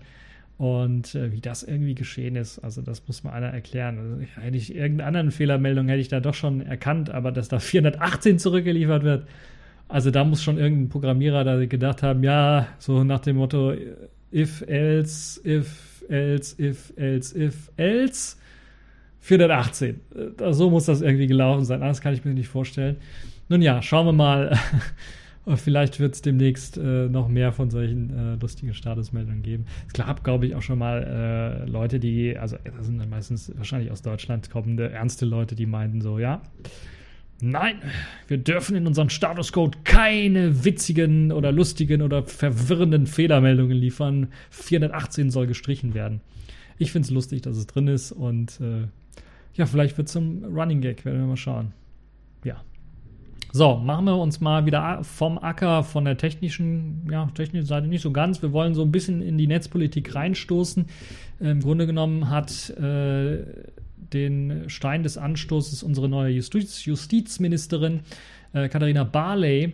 [0.60, 3.98] Und äh, wie das irgendwie geschehen ist, also das muss mal einer erklären.
[3.98, 7.60] Also, hätte ich irgendeine anderen Fehlermeldung hätte ich da doch schon erkannt, aber dass da
[7.60, 9.26] 418 zurückgeliefert wird,
[9.88, 13.74] also da muss schon irgendein Programmierer da gedacht haben, ja, so nach dem Motto
[14.34, 18.36] if else, if else, if else, if else
[19.22, 20.02] 418.
[20.40, 21.82] Äh, so muss das irgendwie gelaufen sein.
[21.82, 22.98] Anders kann ich mir nicht vorstellen.
[23.48, 24.60] Nun ja, schauen wir mal,
[25.56, 29.66] Vielleicht wird es demnächst äh, noch mehr von solchen äh, lustigen Statusmeldungen geben.
[29.88, 33.52] Es gab, glaube ich, auch schon mal äh, Leute, die, also das sind dann meistens
[33.56, 36.42] wahrscheinlich aus Deutschland kommende ernste Leute, die meinten so, ja,
[37.42, 37.76] nein,
[38.28, 44.28] wir dürfen in unseren Statuscode keine witzigen oder lustigen oder verwirrenden Fehlermeldungen liefern.
[44.52, 46.22] 418 soll gestrichen werden.
[46.78, 48.88] Ich finde es lustig, dass es drin ist und äh,
[49.56, 51.74] ja, vielleicht wird es zum Running Gag, werden wir mal schauen.
[53.52, 58.04] So, machen wir uns mal wieder vom Acker von der technischen, ja, technischen Seite nicht
[58.04, 58.44] so ganz.
[58.44, 60.86] Wir wollen so ein bisschen in die Netzpolitik reinstoßen.
[61.40, 63.40] Im Grunde genommen hat äh,
[63.98, 68.02] den Stein des Anstoßes unsere neue Justiz Justizministerin
[68.54, 69.74] äh, Katharina Barley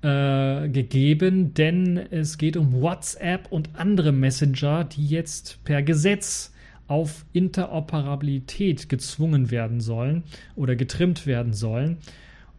[0.00, 6.54] äh, gegeben, denn es geht um WhatsApp und andere Messenger, die jetzt per Gesetz
[6.86, 10.22] auf Interoperabilität gezwungen werden sollen
[10.56, 11.98] oder getrimmt werden sollen.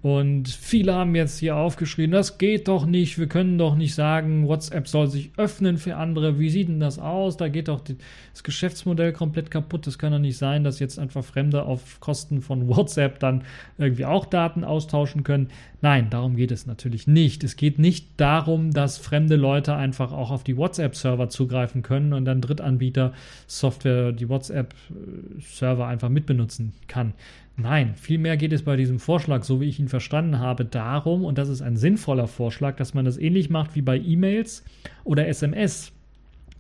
[0.02, 4.48] Und viele haben jetzt hier aufgeschrieben, das geht doch nicht, wir können doch nicht sagen,
[4.48, 6.40] WhatsApp soll sich öffnen für andere.
[6.40, 7.38] Wie sieht denn das aus?
[7.38, 9.86] Da geht doch das Geschäftsmodell komplett kaputt.
[9.86, 13.44] Das kann doch nicht sein, dass jetzt einfach Fremde auf Kosten von WhatsApp dann
[13.78, 15.50] irgendwie auch Daten austauschen können.
[15.82, 17.44] Nein, darum geht es natürlich nicht.
[17.44, 22.26] Es geht nicht darum, dass fremde Leute einfach auch auf die WhatsApp-Server zugreifen können und
[22.26, 23.14] dann Drittanbieter
[23.46, 27.14] Software, die WhatsApp-Server einfach mitbenutzen kann.
[27.62, 31.38] Nein, vielmehr geht es bei diesem Vorschlag, so wie ich ihn verstanden habe, darum, und
[31.38, 34.64] das ist ein sinnvoller Vorschlag, dass man das ähnlich macht wie bei E-Mails
[35.04, 35.92] oder SMS.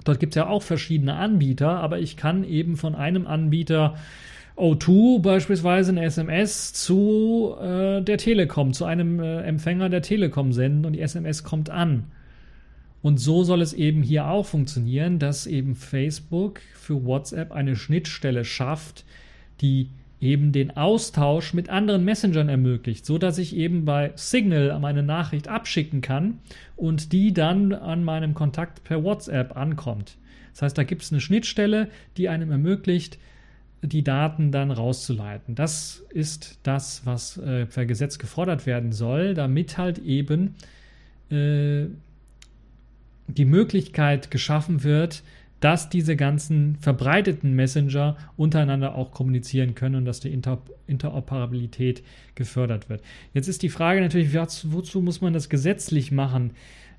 [0.03, 3.95] Dort gibt es ja auch verschiedene Anbieter, aber ich kann eben von einem Anbieter
[4.57, 10.85] O2 beispielsweise eine SMS zu äh, der Telekom, zu einem äh, Empfänger der Telekom senden
[10.85, 12.11] und die SMS kommt an.
[13.01, 18.45] Und so soll es eben hier auch funktionieren, dass eben Facebook für WhatsApp eine Schnittstelle
[18.45, 19.03] schafft,
[19.61, 19.89] die
[20.21, 25.47] eben den Austausch mit anderen Messengern ermöglicht, so dass ich eben bei Signal meine Nachricht
[25.47, 26.39] abschicken kann
[26.75, 30.17] und die dann an meinem Kontakt per WhatsApp ankommt.
[30.53, 33.17] Das heißt, da gibt es eine Schnittstelle, die einem ermöglicht,
[33.81, 35.55] die Daten dann rauszuleiten.
[35.55, 40.55] Das ist das, was äh, per Gesetz gefordert werden soll, damit halt eben
[41.31, 41.85] äh,
[43.27, 45.23] die Möglichkeit geschaffen wird,
[45.61, 52.03] dass diese ganzen verbreiteten Messenger untereinander auch kommunizieren können und dass die Inter Interoperabilität
[52.35, 53.01] gefördert wird.
[53.33, 56.51] Jetzt ist die Frage natürlich, wozu muss man das gesetzlich machen?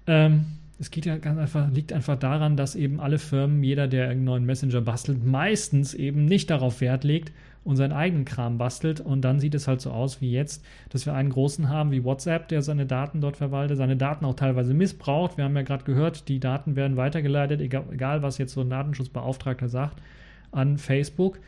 [0.07, 0.47] Ähm,
[0.79, 4.25] es geht ja ganz einfach, liegt einfach daran, dass eben alle Firmen, jeder, der einen
[4.25, 7.33] neuen Messenger bastelt, meistens eben nicht darauf Wert legt,
[7.65, 9.01] und seinen eigenen Kram bastelt.
[9.01, 12.05] Und dann sieht es halt so aus wie jetzt, dass wir einen großen haben wie
[12.05, 15.37] WhatsApp, der seine Daten dort verwaltet, seine Daten auch teilweise missbraucht.
[15.37, 18.71] Wir haben ja gerade gehört, die Daten werden weitergeleitet, egal, egal was jetzt so ein
[18.71, 20.01] Datenschutzbeauftragter sagt,
[20.51, 21.39] an Facebook.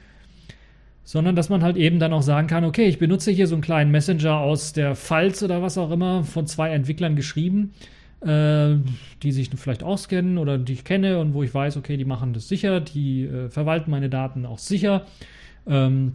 [1.04, 3.62] sondern dass man halt eben dann auch sagen kann, okay, ich benutze hier so einen
[3.62, 7.72] kleinen Messenger aus der Pfalz oder was auch immer, von zwei Entwicklern geschrieben,
[8.22, 8.76] äh,
[9.22, 12.32] die sich vielleicht auskennen oder die ich kenne und wo ich weiß, okay, die machen
[12.32, 15.04] das sicher, die äh, verwalten meine Daten auch sicher.
[15.66, 16.12] Ähm,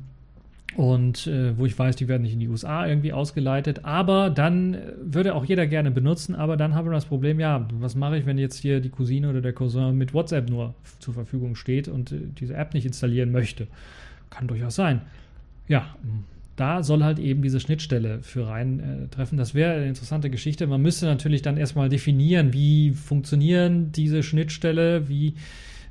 [0.75, 3.85] und äh, wo ich weiß, die werden nicht in die USA irgendwie ausgeleitet.
[3.85, 7.95] Aber dann würde auch jeder gerne benutzen, aber dann haben wir das Problem, ja, was
[7.95, 11.55] mache ich, wenn jetzt hier die Cousine oder der Cousin mit WhatsApp nur zur Verfügung
[11.55, 13.67] steht und äh, diese App nicht installieren möchte?
[14.29, 15.01] Kann durchaus sein.
[15.67, 15.95] Ja,
[16.55, 19.37] da soll halt eben diese Schnittstelle für reintreffen.
[19.37, 20.67] Äh, das wäre eine interessante Geschichte.
[20.67, 25.33] Man müsste natürlich dann erstmal definieren, wie funktionieren diese Schnittstelle, wie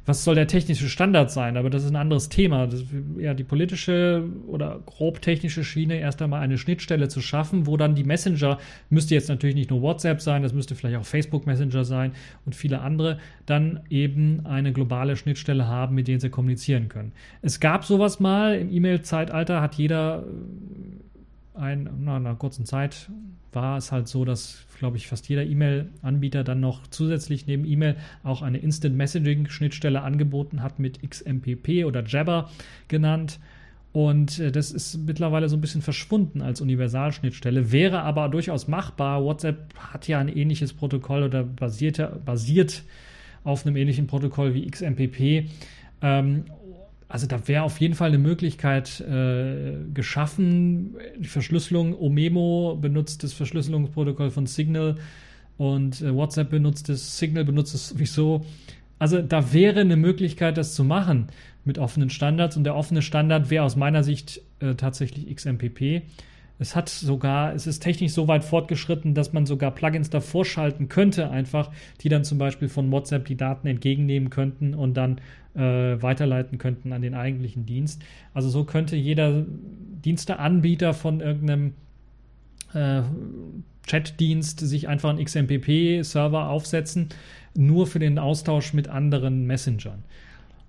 [0.09, 1.59] was soll der technische Standard sein?
[1.59, 2.67] Aber das ist ein anderes Thema.
[2.67, 2.83] Das,
[3.19, 7.95] ja, die politische oder grob technische Schiene erst einmal eine Schnittstelle zu schaffen, wo dann
[7.95, 8.57] die Messenger,
[8.89, 12.13] müsste jetzt natürlich nicht nur WhatsApp sein, das müsste vielleicht auch Facebook Messenger sein
[12.47, 17.13] und viele andere, dann eben eine globale Schnittstelle haben, mit denen sie kommunizieren können.
[17.43, 20.25] Es gab sowas mal im E-Mail-Zeitalter, hat jeder
[21.55, 23.11] äh, na, einer kurzen Zeit
[23.53, 27.97] war es halt so, dass, glaube ich, fast jeder E-Mail-Anbieter dann noch zusätzlich neben E-Mail
[28.23, 32.51] auch eine Instant Messaging-Schnittstelle angeboten hat mit XMPP oder Jabber
[32.89, 33.39] genannt.
[33.93, 39.25] Und äh, das ist mittlerweile so ein bisschen verschwunden als Universalschnittstelle, wäre aber durchaus machbar.
[39.25, 42.83] WhatsApp hat ja ein ähnliches Protokoll oder basiert, basiert
[43.45, 45.51] auf einem ähnlichen Protokoll wie XMPP.
[46.03, 46.45] Ähm,
[47.09, 50.97] also da wäre auf jeden Fall eine Möglichkeit äh, geschaffen.
[51.19, 54.97] Die Verschlüsselung, Omemo benutzt das Verschlüsselungsprotokoll von Signal
[55.57, 58.45] und äh, WhatsApp benutzt es, Signal benutzt es sowieso.
[58.99, 61.29] Also da wäre eine Möglichkeit, das zu machen
[61.65, 66.03] mit offenen Standards und der offene Standard wäre aus meiner Sicht äh, tatsächlich XMPP.
[66.59, 70.89] Es hat sogar, es ist technisch so weit fortgeschritten, dass man sogar Plugins davor schalten
[70.89, 75.21] könnte, einfach, die dann zum Beispiel von WhatsApp die Daten entgegennehmen könnten und dann
[75.55, 78.03] äh, weiterleiten könnten an den eigentlichen Dienst.
[78.35, 79.45] Also so könnte jeder
[80.05, 81.75] Diensteanbieter von irgendeinem
[82.75, 83.03] äh,
[83.87, 87.09] Chatdienst sich einfach einen XMPP-Server aufsetzen,
[87.57, 90.05] nur für den Austausch mit anderen Messengern.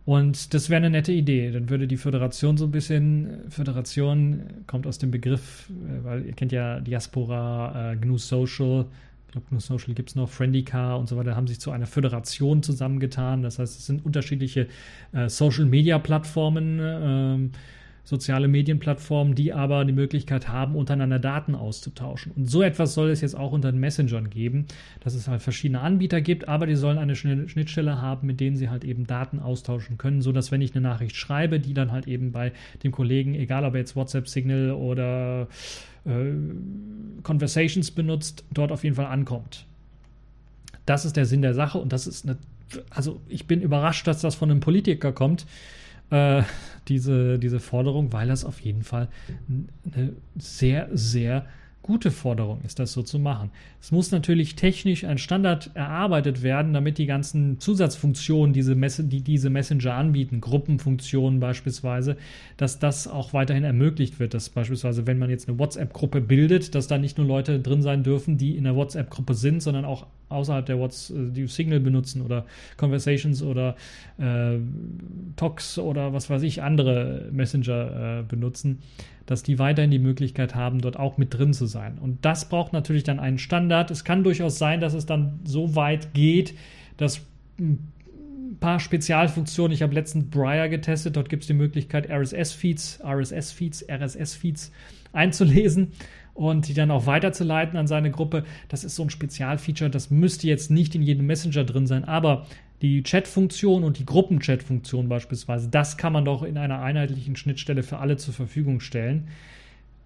[0.06, 1.52] Und das wäre eine nette Idee.
[1.52, 6.34] Dann würde die Föderation so ein bisschen, Föderation kommt aus dem Begriff, äh, weil ihr
[6.34, 8.86] kennt ja Diaspora, äh, GNU Social,
[9.28, 11.86] ich glaube, GNU Social gibt es noch, Friendica und so weiter, haben sich zu einer
[11.86, 13.44] Föderation zusammengetan.
[13.44, 14.68] Das heißt, es sind unterschiedliche
[15.12, 17.58] äh, Social-Media-Plattformen, äh,
[18.10, 22.32] soziale Medienplattformen, die aber die Möglichkeit haben, untereinander Daten auszutauschen.
[22.36, 24.66] Und so etwas soll es jetzt auch unter den Messengern geben,
[25.02, 28.70] dass es halt verschiedene Anbieter gibt, aber die sollen eine Schnittstelle haben, mit denen sie
[28.70, 32.32] halt eben Daten austauschen können, sodass wenn ich eine Nachricht schreibe, die dann halt eben
[32.32, 32.52] bei
[32.84, 35.48] dem Kollegen, egal ob er jetzt WhatsApp, Signal oder
[36.06, 36.32] äh,
[37.22, 39.68] Conversations benutzt, dort auf jeden Fall ankommt.
[40.88, 42.40] Das ist der Sinn der Sache und das ist eine,
[42.90, 45.46] also ich bin überrascht, dass das von einem Politiker kommt,
[46.10, 46.44] äh,
[46.88, 49.10] diese, diese Forderung, weil das auf jeden Fall
[49.94, 51.46] eine sehr, sehr
[51.82, 53.52] gute Forderung ist, das so zu machen.
[53.82, 59.22] Es muss natürlich technisch ein Standard erarbeitet werden, damit die ganzen Zusatzfunktionen, diese Messe, die
[59.22, 62.18] diese Messenger anbieten, Gruppenfunktionen beispielsweise,
[62.58, 64.34] dass das auch weiterhin ermöglicht wird.
[64.34, 68.04] Dass beispielsweise, wenn man jetzt eine WhatsApp-Gruppe bildet, dass da nicht nur Leute drin sein
[68.04, 72.22] dürfen, die in der WhatsApp-Gruppe sind, sondern auch außerhalb der WhatsApp, äh, die Signal benutzen
[72.22, 72.46] oder
[72.78, 73.76] Conversations oder
[74.18, 74.58] äh,
[75.36, 78.80] Talks oder was weiß ich, andere Messenger äh, benutzen
[79.30, 82.00] dass die weiterhin die Möglichkeit haben, dort auch mit drin zu sein.
[82.00, 83.92] Und das braucht natürlich dann einen Standard.
[83.92, 86.56] Es kann durchaus sein, dass es dann so weit geht,
[86.98, 87.22] dass
[87.60, 93.86] ein paar Spezialfunktionen, ich habe letztens Briar getestet, dort gibt es die Möglichkeit, RSS-Feeds, RSS-Feeds,
[93.88, 94.72] RSS-Feeds
[95.14, 95.92] einzulesen
[96.34, 98.46] und die dann auch weiterzuleiten an seine Gruppe.
[98.68, 102.48] Das ist so ein Spezialfeature, das müsste jetzt nicht in jedem Messenger drin sein, aber
[102.82, 107.98] die Chat-Funktion und die Gruppen-Chat-Funktion beispielsweise, das kann man doch in einer einheitlichen Schnittstelle für
[107.98, 109.28] alle zur Verfügung stellen.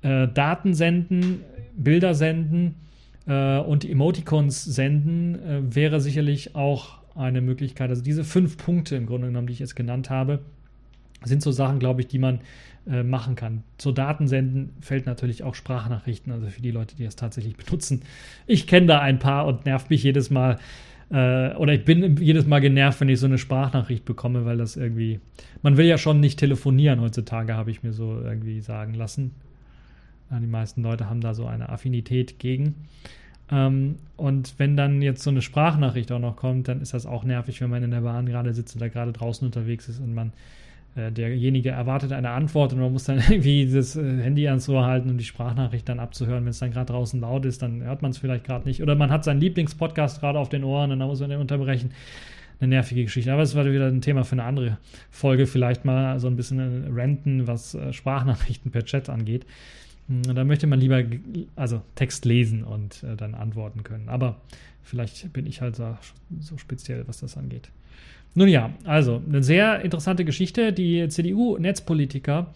[0.02, 1.42] Äh, Daten senden,
[1.76, 2.76] Bilder senden
[3.28, 7.90] äh, und Emoticons senden äh, wäre sicherlich auch eine Möglichkeit.
[7.90, 10.40] Also diese fünf Punkte im Grunde genommen, die ich jetzt genannt habe,
[11.24, 12.42] sind so Sachen, glaube ich, die man
[12.86, 13.64] äh, machen kann.
[13.78, 18.02] Zu Daten senden fällt natürlich auch Sprachnachrichten, also für die Leute, die das tatsächlich benutzen.
[18.46, 20.60] Ich kenne da ein paar und nervt mich jedes Mal,
[21.14, 24.76] äh, oder ich bin jedes Mal genervt, wenn ich so eine Sprachnachricht bekomme, weil das
[24.76, 25.20] irgendwie.
[25.62, 29.32] Man will ja schon nicht telefonieren heutzutage, habe ich mir so irgendwie sagen lassen.
[30.32, 32.88] Ja, die meisten Leute haben da so eine Affinität gegen.
[33.52, 37.24] Ähm, und wenn dann jetzt so eine Sprachnachricht auch noch kommt, dann ist das auch
[37.24, 40.30] nervig, wenn man in der Bahn gerade sitzt oder gerade draußen unterwegs ist und man
[40.30, 40.32] äh,
[40.96, 45.10] derjenige erwartet eine Antwort und man muss dann irgendwie das äh, Handy ans Ohr halten,
[45.10, 46.44] um die Sprachnachricht dann abzuhören.
[46.44, 48.82] Wenn es dann gerade draußen laut ist, dann hört man es vielleicht gerade nicht.
[48.82, 51.92] Oder man hat seinen Lieblingspodcast gerade auf den Ohren und dann muss man den unterbrechen.
[52.60, 53.34] eine nervige Geschichte.
[53.34, 54.78] Aber es war wieder ein Thema für eine andere
[55.10, 55.48] Folge.
[55.48, 59.48] Vielleicht mal so ein bisschen renten, was äh, Sprachnachrichten per Chat angeht.
[60.08, 61.04] Hm, da möchte man lieber
[61.56, 64.10] also Text lesen und äh, dann antworten können.
[64.10, 64.42] Aber
[64.84, 65.98] vielleicht bin ich halt so,
[66.40, 67.72] so speziell, was das angeht.
[68.36, 70.74] Nun ja, also eine sehr interessante Geschichte.
[70.74, 72.48] Die CDU-Netzpolitiker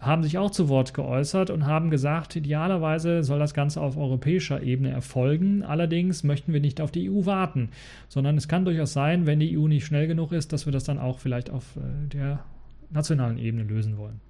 [0.00, 4.62] haben sich auch zu Wort geäußert und haben gesagt, idealerweise soll das Ganze auf europäischer
[4.62, 5.64] Ebene erfolgen.
[5.64, 7.70] Allerdings möchten wir nicht auf die EU warten,
[8.08, 10.84] sondern es kann durchaus sein, wenn die EU nicht schnell genug ist, dass wir das
[10.84, 12.40] dann auch vielleicht auf äh, der
[12.90, 14.20] nationalen Ebene lösen wollen.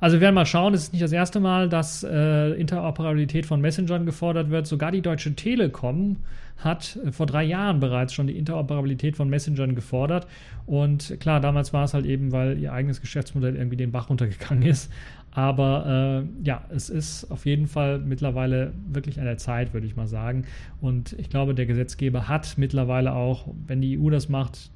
[0.00, 3.60] Also wir werden mal schauen, es ist nicht das erste Mal, dass äh, Interoperabilität von
[3.60, 4.66] Messengern gefordert wird.
[4.66, 6.16] Sogar die Deutsche Telekom
[6.56, 10.26] hat äh, vor drei Jahren bereits schon die Interoperabilität von Messengern gefordert.
[10.66, 14.62] Und klar, damals war es halt eben, weil ihr eigenes Geschäftsmodell irgendwie den Bach runtergegangen
[14.62, 14.90] ist.
[15.32, 19.96] Aber äh, ja, es ist auf jeden Fall mittlerweile wirklich an der Zeit, würde ich
[19.96, 20.44] mal sagen.
[20.80, 24.70] Und ich glaube, der Gesetzgeber hat mittlerweile auch, wenn die EU das macht,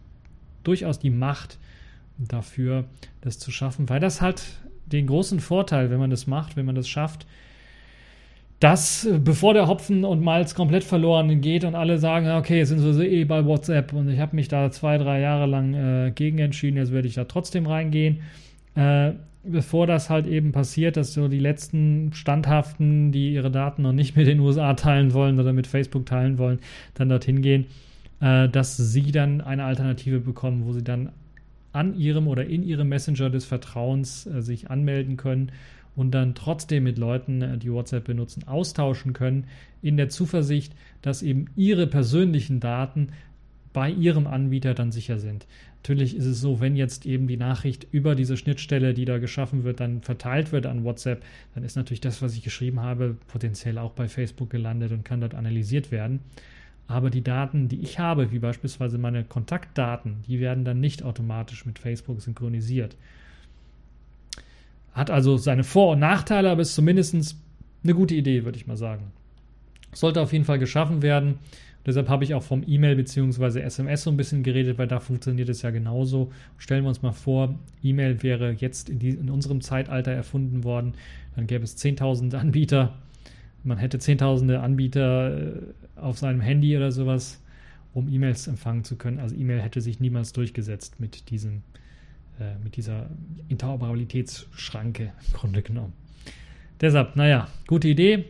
[0.65, 1.59] durchaus die Macht
[2.19, 2.85] dafür,
[3.21, 4.43] das zu schaffen, weil das halt
[4.87, 7.27] den großen Vorteil, wenn man das macht, wenn man das schafft,
[8.61, 12.69] dass äh, bevor der Hopfen und Malz komplett verloren geht und alle sagen, okay, jetzt
[12.69, 16.11] sind sie eh bei WhatsApp und ich habe mich da zwei, drei Jahre lang äh,
[16.15, 18.21] gegen entschieden, jetzt werde ich da trotzdem reingehen.
[18.75, 19.13] Äh,
[19.45, 24.17] bevor das halt eben passiert, dass so die letzten Standhaften, die ihre Daten noch nicht
[24.17, 26.59] mit den USA teilen wollen oder mit Facebook teilen wollen,
[26.95, 27.67] dann dorthin gehen,
[28.21, 31.11] äh, dass sie dann eine Alternative bekommen, wo sie dann
[31.73, 35.53] an ihrem oder in ihrem Messenger des Vertrauens äh, sich anmelden können
[35.97, 39.47] und dann trotzdem mit Leuten, äh, die WhatsApp benutzen, austauschen können,
[39.83, 43.09] in der Zuversicht, dass eben ihre persönlichen Daten
[43.73, 45.47] bei ihrem Anbieter dann sicher sind.
[45.83, 49.63] Natürlich ist es so, wenn jetzt eben die Nachricht über diese Schnittstelle, die da geschaffen
[49.65, 53.79] wird, dann verteilt wird an WhatsApp, dann ist natürlich das, was ich geschrieben habe, potenziell
[53.79, 56.21] auch bei Facebook gelandet und kann dort analysiert werden.
[56.89, 61.67] Aber die Daten, die ich habe, wie beispielsweise meine Kontaktdaten, die werden dann nicht automatisch
[61.67, 62.97] mit Facebook synchronisiert.
[64.95, 67.37] Hat also seine Vor- und Nachteile, aber ist zumindest
[67.85, 69.13] eine gute Idee, würde ich mal sagen.
[69.93, 71.39] Sollte auf jeden Fall geschaffen werden.
[71.87, 73.61] Deshalb habe ich auch vom E-Mail bzw.
[73.61, 76.33] SMS so ein bisschen geredet, weil da funktioniert es ja genauso.
[76.57, 80.95] Stellen wir uns mal vor, E-Mail wäre jetzt in, die, in unserem Zeitalter erfunden worden.
[81.37, 82.97] Dann gäbe es 10.000 Anbieter
[83.69, 85.53] man hätte zehntausende Anbieter äh,
[85.97, 87.41] auf seinem Handy oder sowas,
[87.93, 89.21] um E-Mails empfangen zu können.
[89.21, 91.63] Also E-Mail hätte sich niemals durchgesetzt mit diesem,
[92.41, 93.07] äh, mit dieser
[93.49, 95.93] Interoperabilitätsschranke im Grunde genommen.
[96.81, 98.25] Deshalb, naja, gute Idee.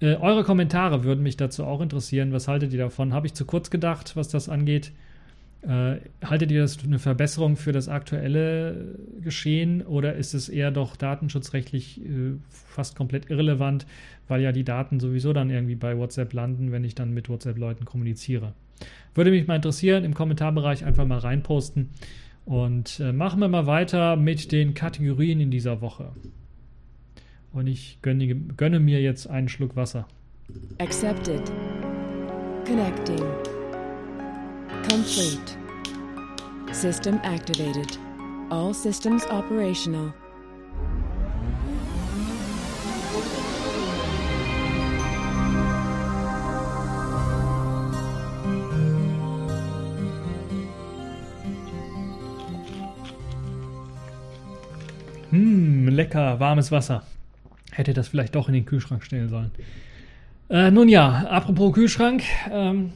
[0.00, 2.32] Äh, eure Kommentare würden mich dazu auch interessieren.
[2.32, 3.12] Was haltet ihr davon?
[3.12, 4.92] Habe ich zu kurz gedacht, was das angeht?
[5.62, 10.94] Äh, haltet ihr das eine Verbesserung für das aktuelle Geschehen oder ist es eher doch
[10.94, 13.84] datenschutzrechtlich äh, fast komplett irrelevant,
[14.28, 17.84] weil ja die Daten sowieso dann irgendwie bei WhatsApp landen, wenn ich dann mit WhatsApp-Leuten
[17.84, 18.52] kommuniziere?
[19.14, 21.90] Würde mich mal interessieren, im Kommentarbereich einfach mal reinposten.
[22.44, 26.12] Und äh, machen wir mal weiter mit den Kategorien in dieser Woche.
[27.52, 30.06] Und ich gönne, gönne mir jetzt einen Schluck Wasser.
[30.78, 31.42] Accepted.
[32.64, 33.22] Connecting.
[34.88, 35.56] Complete.
[36.72, 37.98] System activated.
[38.50, 40.12] All systems operational.
[55.98, 57.02] Lecker, warmes Wasser.
[57.72, 59.50] Hätte das vielleicht doch in den Kühlschrank stellen sollen.
[60.48, 62.22] Äh, nun ja, apropos Kühlschrank.
[62.50, 62.92] Ähm,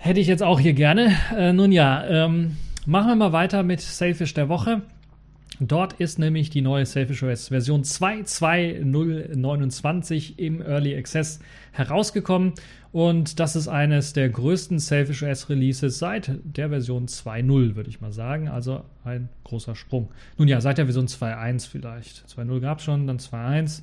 [0.00, 1.12] Hätte ich jetzt auch hier gerne.
[1.36, 2.56] Äh, nun ja, ähm,
[2.86, 4.82] machen wir mal weiter mit Sailfish der Woche.
[5.60, 11.40] Dort ist nämlich die neue Selfish OS Version 2.2.029 im Early Access
[11.72, 12.52] herausgekommen
[12.92, 18.00] und das ist eines der größten Selfish OS Releases seit der Version 2.0, würde ich
[18.00, 18.46] mal sagen.
[18.48, 20.10] Also ein großer Sprung.
[20.36, 22.24] Nun ja, seit der Version 2.1 vielleicht.
[22.28, 23.82] 2.0 gab es schon, dann 2.1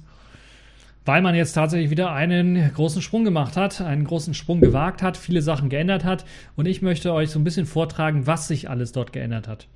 [1.07, 5.17] weil man jetzt tatsächlich wieder einen großen Sprung gemacht hat, einen großen Sprung gewagt hat,
[5.17, 8.91] viele Sachen geändert hat und ich möchte euch so ein bisschen vortragen, was sich alles
[8.91, 9.67] dort geändert hat.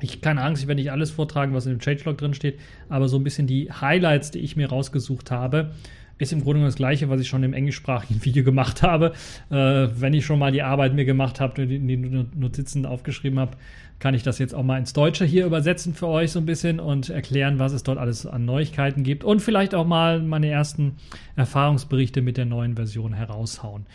[0.00, 3.08] Ich keine Angst, ich werde nicht alles vortragen, was in dem Changelog drin steht, aber
[3.08, 5.72] so ein bisschen die Highlights, die ich mir rausgesucht habe,
[6.18, 9.12] ist im Grunde das gleiche, was ich schon im englischsprachigen Video gemacht habe.
[9.50, 13.56] Äh, wenn ich schon mal die Arbeit mir gemacht habe, und die Notizen aufgeschrieben habe,
[13.98, 16.80] kann ich das jetzt auch mal ins Deutsche hier übersetzen für euch so ein bisschen
[16.80, 20.96] und erklären, was es dort alles an Neuigkeiten gibt und vielleicht auch mal meine ersten
[21.34, 23.86] Erfahrungsberichte mit der neuen Version heraushauen.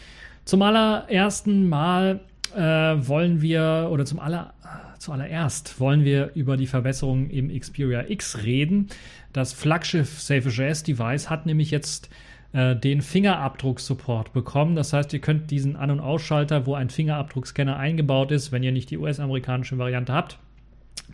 [0.44, 2.22] Zum allerersten Mal
[2.56, 4.54] äh, wollen wir, oder zum aller,
[5.02, 8.88] zuallererst wollen wir über die Verbesserungen im Xperia X reden.
[9.34, 12.10] Das Flaggschiff SafeJS Device hat nämlich jetzt
[12.54, 14.76] äh, den Fingerabdruck-Support bekommen.
[14.76, 18.72] Das heißt, ihr könnt diesen An- und Ausschalter, wo ein Fingerabdruckscanner eingebaut ist, wenn ihr
[18.72, 20.38] nicht die US-amerikanische Variante habt,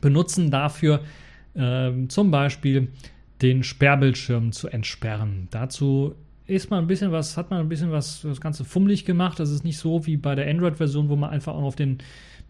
[0.02, 1.02] benutzen dafür
[1.56, 2.90] äh, zum Beispiel
[3.42, 5.48] den Sperrbildschirm zu entsperren.
[5.52, 6.16] Dazu
[6.48, 9.40] ist man ein bisschen was, hat man ein bisschen was, das Ganze fummelig gemacht.
[9.40, 12.00] Das ist nicht so wie bei der Android-Version, wo man einfach auch auf den,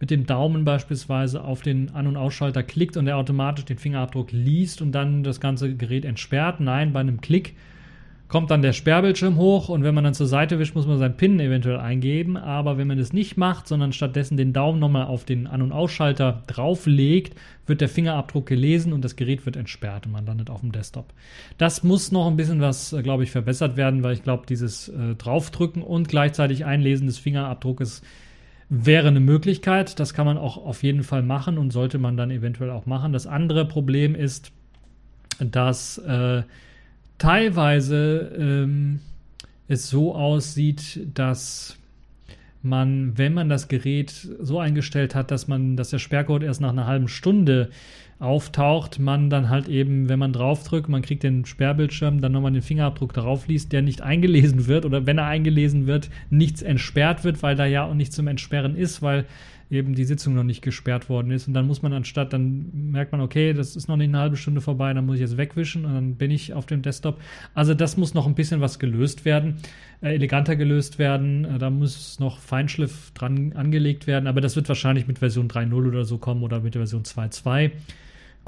[0.00, 4.32] mit dem Daumen beispielsweise auf den An- und Ausschalter klickt und er automatisch den Fingerabdruck
[4.32, 6.60] liest und dann das ganze Gerät entsperrt.
[6.60, 7.54] Nein, bei einem Klick
[8.28, 11.16] kommt dann der Sperrbildschirm hoch und wenn man dann zur Seite wischt, muss man seinen
[11.16, 12.36] PIN eventuell eingeben.
[12.36, 15.72] Aber wenn man das nicht macht, sondern stattdessen den Daumen nochmal auf den An- und
[15.72, 17.34] Ausschalter drauflegt,
[17.66, 21.12] wird der Fingerabdruck gelesen und das Gerät wird entsperrt und man landet auf dem Desktop.
[21.56, 24.88] Das muss noch ein bisschen was, äh, glaube ich, verbessert werden, weil ich glaube, dieses
[24.88, 28.02] äh, Draufdrücken und gleichzeitig Einlesen des Fingerabdruckes
[28.68, 29.98] wäre eine Möglichkeit.
[29.98, 33.12] Das kann man auch auf jeden Fall machen und sollte man dann eventuell auch machen.
[33.12, 34.52] Das andere Problem ist,
[35.38, 36.42] dass äh,
[37.18, 39.00] teilweise ähm,
[39.68, 41.76] es so aussieht, dass
[42.62, 46.70] man, wenn man das Gerät so eingestellt hat, dass man, dass der Sperrcode erst nach
[46.70, 47.70] einer halben Stunde
[48.20, 52.62] auftaucht, man dann halt eben, wenn man draufdrückt, man kriegt den Sperrbildschirm, dann nochmal den
[52.62, 57.42] Fingerabdruck darauf liest, der nicht eingelesen wird oder wenn er eingelesen wird, nichts entsperrt wird,
[57.42, 59.24] weil da ja auch nichts zum Entsperren ist, weil
[59.70, 61.46] eben die Sitzung noch nicht gesperrt worden ist.
[61.46, 64.36] Und dann muss man anstatt, dann merkt man, okay, das ist noch nicht eine halbe
[64.36, 67.20] Stunde vorbei, dann muss ich jetzt wegwischen und dann bin ich auf dem Desktop.
[67.54, 69.56] Also das muss noch ein bisschen was gelöst werden,
[70.00, 71.44] äh, eleganter gelöst werden.
[71.44, 75.86] Äh, da muss noch Feinschliff dran angelegt werden, aber das wird wahrscheinlich mit Version 3.0
[75.86, 77.70] oder so kommen oder mit der Version 2.2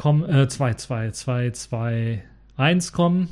[0.00, 3.28] kommen, äh, 2.2, 2.2.1 kommen.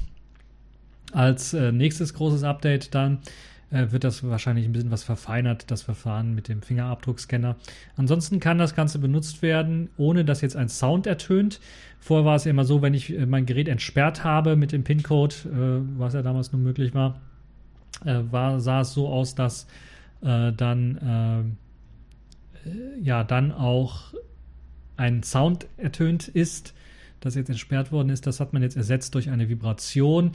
[1.13, 3.21] Als äh, nächstes großes Update dann
[3.71, 7.57] äh, wird das wahrscheinlich ein bisschen was verfeinert, das Verfahren mit dem Fingerabdruckscanner.
[7.97, 11.59] Ansonsten kann das Ganze benutzt werden, ohne dass jetzt ein Sound ertönt.
[12.01, 15.35] Vorher war es immer so, wenn ich äh, mein Gerät entsperrt habe mit dem PIN-Code,
[15.47, 17.19] äh, was ja damals nur möglich war,
[18.05, 19.67] äh, war, sah es so aus, dass
[20.21, 21.57] äh, dann
[23.01, 24.13] ja dann auch
[24.99, 26.75] ein Sound ertönt ist,
[27.21, 28.27] das jetzt entsperrt worden ist.
[28.27, 30.33] Das hat man jetzt ersetzt durch eine Vibration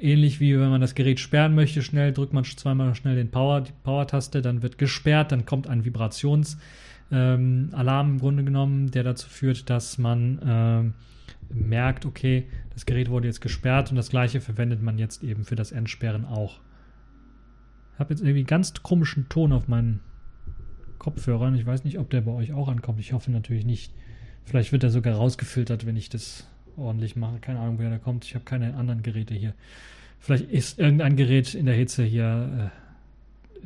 [0.00, 3.60] ähnlich wie wenn man das Gerät sperren möchte, schnell drückt man zweimal schnell den Power,
[3.60, 9.28] die Power-Taste, dann wird gesperrt, dann kommt ein Vibrationsalarm ähm, im Grunde genommen, der dazu
[9.28, 14.82] führt, dass man äh, merkt, okay, das Gerät wurde jetzt gesperrt und das gleiche verwendet
[14.82, 16.60] man jetzt eben für das Entsperren auch.
[17.94, 20.00] Ich habe jetzt irgendwie einen ganz komischen Ton auf meinen
[21.02, 21.56] Kopfhörern.
[21.56, 23.00] Ich weiß nicht, ob der bei euch auch ankommt.
[23.00, 23.92] Ich hoffe natürlich nicht.
[24.44, 26.46] Vielleicht wird er sogar rausgefiltert, wenn ich das
[26.76, 27.38] ordentlich mache.
[27.40, 28.24] Keine Ahnung, wer da kommt.
[28.24, 29.52] Ich habe keine anderen Geräte hier.
[30.20, 32.70] Vielleicht ist irgendein Gerät in der Hitze hier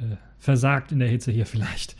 [0.00, 1.94] äh, äh, versagt in der Hitze hier vielleicht.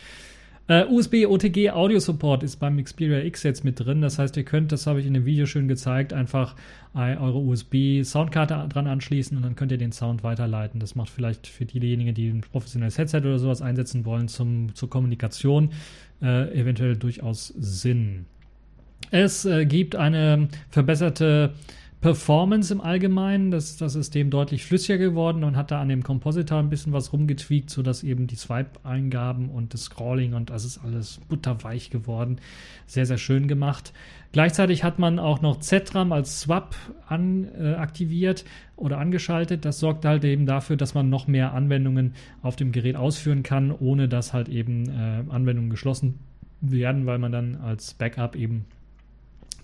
[0.68, 4.00] Uh, USB OTG Audio Support ist beim Xperia X jetzt mit drin.
[4.00, 6.56] Das heißt, ihr könnt, das habe ich in dem Video schön gezeigt, einfach
[6.92, 10.80] eure USB Soundkarte dran anschließen und dann könnt ihr den Sound weiterleiten.
[10.80, 14.90] Das macht vielleicht für diejenigen, die ein professionelles Headset oder sowas einsetzen wollen zum, zur
[14.90, 15.70] Kommunikation,
[16.22, 18.24] äh, eventuell durchaus Sinn.
[19.10, 21.52] Es äh, gibt eine verbesserte
[22.01, 23.51] Performance im Allgemeinen.
[23.51, 27.12] Das, das System deutlich flüssiger geworden und hat da an dem Compositor ein bisschen was
[27.12, 32.38] rumgetweakt, sodass eben die Swipe-Eingaben und das Scrolling und das ist alles butterweich geworden.
[32.86, 33.92] Sehr, sehr schön gemacht.
[34.32, 36.76] Gleichzeitig hat man auch noch ZRAM als Swap
[37.09, 38.44] an, äh, aktiviert
[38.76, 39.64] oder angeschaltet.
[39.64, 43.72] Das sorgt halt eben dafür, dass man noch mehr Anwendungen auf dem Gerät ausführen kann,
[43.72, 46.18] ohne dass halt eben äh, Anwendungen geschlossen
[46.61, 48.66] werden, weil man dann als Backup eben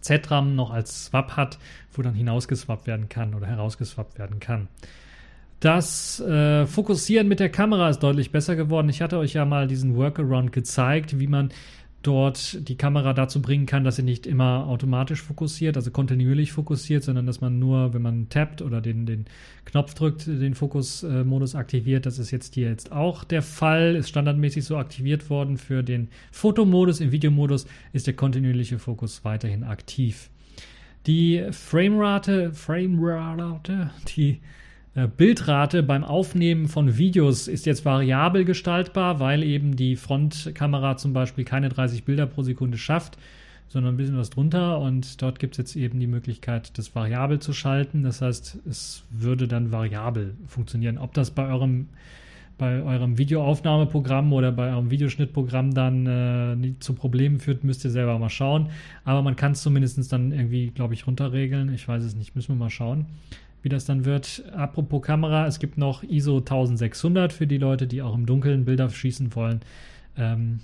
[0.03, 1.59] ZRAM noch als Swap hat,
[1.93, 4.69] wo dann hinausgeswappt werden kann oder herausgeswappt werden kann.
[5.61, 8.89] Das äh, Fokussieren mit der Kamera ist deutlich besser geworden.
[8.89, 11.53] Ich hatte euch ja mal diesen Workaround gezeigt, wie man
[12.03, 17.05] dort die Kamera dazu bringen kann, dass sie nicht immer automatisch fokussiert, also kontinuierlich fokussiert,
[17.05, 19.27] sondern dass man nur, wenn man tappt oder den, den
[19.65, 22.07] Knopf drückt, den Fokusmodus aktiviert.
[22.07, 23.97] Das ist jetzt hier jetzt auch der Fall.
[23.97, 25.57] Ist standardmäßig so aktiviert worden.
[25.57, 30.31] Für den Fotomodus, im Videomodus ist der kontinuierliche Fokus weiterhin aktiv.
[31.07, 34.41] Die Framerate, Framerate, die
[34.95, 41.45] Bildrate beim Aufnehmen von Videos ist jetzt variabel gestaltbar, weil eben die Frontkamera zum Beispiel
[41.45, 43.17] keine 30 Bilder pro Sekunde schafft,
[43.69, 44.81] sondern ein bisschen was drunter.
[44.81, 48.03] Und dort gibt es jetzt eben die Möglichkeit, das variabel zu schalten.
[48.03, 50.99] Das heißt, es würde dann variabel funktionieren.
[50.99, 51.89] Ob das bei eurem
[52.59, 58.19] bei eurem Videoaufnahmeprogramm oder bei eurem Videoschnittprogramm dann äh, zu Problemen führt, müsst ihr selber
[58.19, 58.69] mal schauen.
[59.05, 61.73] Aber man kann es zumindest dann irgendwie, glaube ich, runterregeln.
[61.75, 63.07] Ich weiß es nicht, müssen wir mal schauen
[63.63, 64.45] wie das dann wird.
[64.53, 68.91] Apropos Kamera, es gibt noch ISO 1600 für die Leute, die auch im Dunkeln Bilder
[68.91, 69.61] schießen wollen.
[70.17, 70.61] Ähm,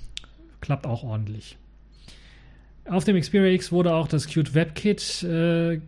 [0.60, 1.56] klappt auch ordentlich.
[2.84, 5.80] Auf dem Xperia X wurde auch das Qt WebKit äh,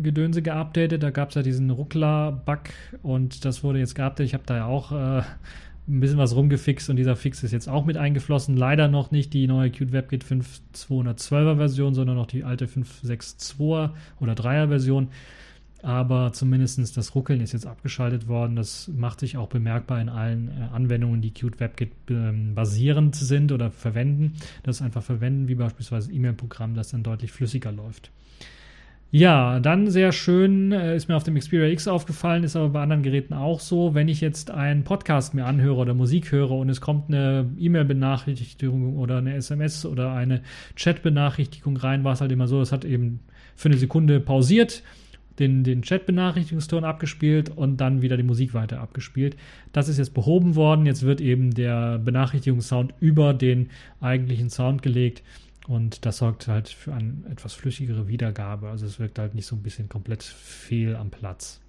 [0.00, 1.02] Gedönse geupdatet.
[1.02, 2.60] Da gab es ja diesen Ruckler-Bug
[3.02, 4.26] und das wurde jetzt geupdatet.
[4.26, 5.22] Ich habe da ja auch äh,
[5.86, 8.56] ein bisschen was rumgefixt und dieser Fix ist jetzt auch mit eingeflossen.
[8.56, 13.90] Leider noch nicht die neue Qt WebKit 5212er Version, sondern noch die alte 562er
[14.20, 15.08] oder 3er Version.
[15.84, 18.56] Aber zumindest das Ruckeln ist jetzt abgeschaltet worden.
[18.56, 23.52] Das macht sich auch bemerkbar in allen äh, Anwendungen, die Qt WebKit ähm, basierend sind
[23.52, 24.32] oder verwenden.
[24.62, 28.10] Das einfach verwenden, wie beispielsweise E-Mail-Programm, das dann deutlich flüssiger läuft.
[29.10, 32.82] Ja, dann sehr schön, äh, ist mir auf dem Xperia X aufgefallen, ist aber bei
[32.82, 33.94] anderen Geräten auch so.
[33.94, 38.96] Wenn ich jetzt einen Podcast mir anhöre oder Musik höre und es kommt eine E-Mail-Benachrichtigung
[38.96, 40.40] oder eine SMS oder eine
[40.76, 43.20] Chat-Benachrichtigung rein, war es halt immer so, es hat eben
[43.54, 44.82] für eine Sekunde pausiert,
[45.38, 49.36] den, den Chat-Benachrichtigungston abgespielt und dann wieder die Musik weiter abgespielt.
[49.72, 50.86] Das ist jetzt behoben worden.
[50.86, 53.70] Jetzt wird eben der Benachrichtigungssound über den
[54.00, 55.22] eigentlichen Sound gelegt.
[55.66, 58.68] Und das sorgt halt für eine etwas flüssigere Wiedergabe.
[58.68, 61.63] Also es wirkt halt nicht so ein bisschen komplett fehl am Platz.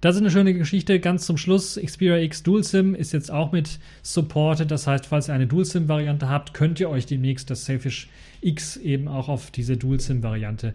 [0.00, 1.00] Das ist eine schöne Geschichte.
[1.00, 4.70] Ganz zum Schluss, Xperia X Dual SIM ist jetzt auch mit supported.
[4.70, 8.08] Das heißt, falls ihr eine Dual SIM Variante habt, könnt ihr euch demnächst das Sailfish
[8.42, 10.74] X eben auch auf diese Dual SIM Variante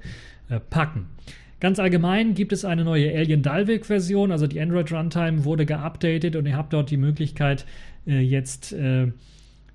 [0.50, 1.06] äh, packen.
[1.60, 6.36] Ganz allgemein gibt es eine neue Alien Dalvik Version, also die Android Runtime wurde geupdatet
[6.36, 7.68] und ihr habt dort die Möglichkeit
[8.08, 9.12] äh, jetzt äh,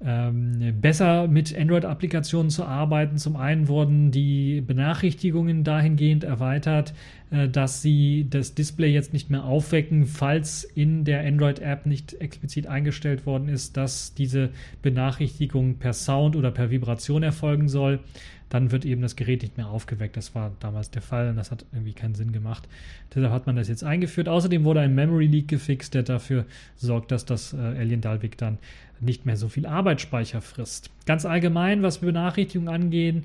[0.05, 3.17] ähm, besser mit Android-Applikationen zu arbeiten.
[3.17, 6.93] Zum einen wurden die Benachrichtigungen dahingehend erweitert,
[7.31, 12.67] äh, dass sie das Display jetzt nicht mehr aufwecken, falls in der Android-App nicht explizit
[12.67, 14.51] eingestellt worden ist, dass diese
[14.83, 18.01] Benachrichtigung per Sound oder per Vibration erfolgen soll
[18.49, 20.17] dann wird eben das Gerät nicht mehr aufgeweckt.
[20.17, 22.69] Das war damals der Fall und das hat irgendwie keinen Sinn gemacht.
[23.15, 24.29] Deshalb hat man das jetzt eingeführt.
[24.29, 28.59] Außerdem wurde ein Memory Leak gefixt, der dafür sorgt, dass das äh, Alien Dalvik dann
[29.01, 30.91] nicht mehr so viel Arbeitsspeicher frisst.
[31.07, 33.23] Ganz allgemein, was Benachrichtigungen angeht,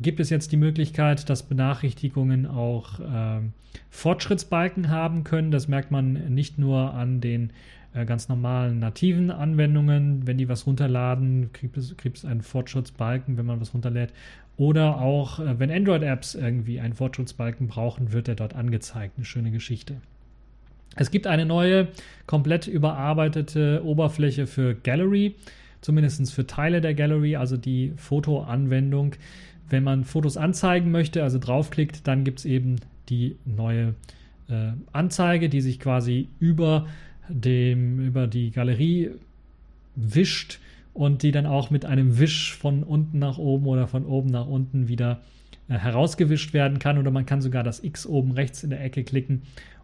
[0.00, 3.40] gibt es jetzt die Möglichkeit, dass Benachrichtigungen auch äh,
[3.90, 5.50] Fortschrittsbalken haben können.
[5.50, 7.50] Das merkt man nicht nur an den
[7.94, 10.26] äh, ganz normalen nativen Anwendungen.
[10.26, 14.12] Wenn die was runterladen, kriegt es, kriegt es einen Fortschrittsbalken, wenn man was runterlädt.
[14.56, 19.14] Oder auch, äh, wenn Android-Apps irgendwie einen Fortschrittsbalken brauchen, wird er dort angezeigt.
[19.16, 19.96] Eine schöne Geschichte.
[20.96, 21.88] Es gibt eine neue,
[22.26, 25.34] komplett überarbeitete Oberfläche für Gallery,
[25.80, 29.14] zumindest für Teile der Gallery, also die Fotoanwendung.
[29.68, 32.76] Wenn man Fotos anzeigen möchte, also draufklickt, dann gibt es eben
[33.08, 33.94] die neue
[34.48, 36.86] äh, Anzeige, die sich quasi über,
[37.28, 39.10] dem, über die Galerie
[39.96, 40.60] wischt
[40.94, 44.46] und die dann auch mit einem Wisch von unten nach oben oder von oben nach
[44.46, 45.20] unten wieder
[45.68, 46.98] äh, herausgewischt werden kann.
[46.98, 49.42] Oder man kann sogar das X oben rechts in der Ecke klicken,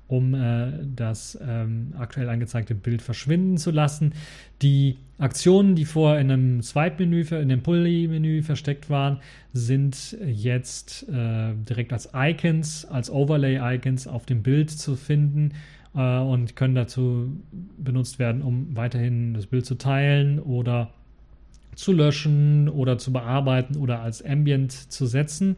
[0.09, 4.15] um äh, das ähm, aktuell angezeigte Bild verschwinden zu lassen.
[4.63, 9.19] Die Aktionen, die vorher in einem Swipe-Menü, in dem Pulley-Menü versteckt waren,
[9.53, 15.53] sind jetzt äh, direkt als Icons, als Overlay-Icons auf dem Bild zu finden
[15.95, 17.31] äh, und können dazu
[17.77, 20.91] benutzt werden, um weiterhin das Bild zu teilen oder
[21.75, 25.57] zu löschen oder zu bearbeiten oder als Ambient zu setzen.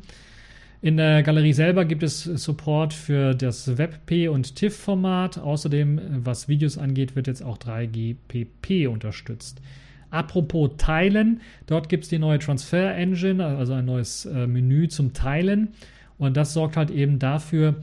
[0.82, 5.38] In der Galerie selber gibt es Support für das WebP und TIFF-Format.
[5.38, 9.60] Außerdem, was Videos angeht, wird jetzt auch 3GPP unterstützt.
[10.08, 15.12] Apropos Teilen, dort gibt es die neue Transfer Engine, also ein neues äh, Menü zum
[15.12, 15.68] Teilen.
[16.16, 17.76] Und das sorgt halt eben dafür,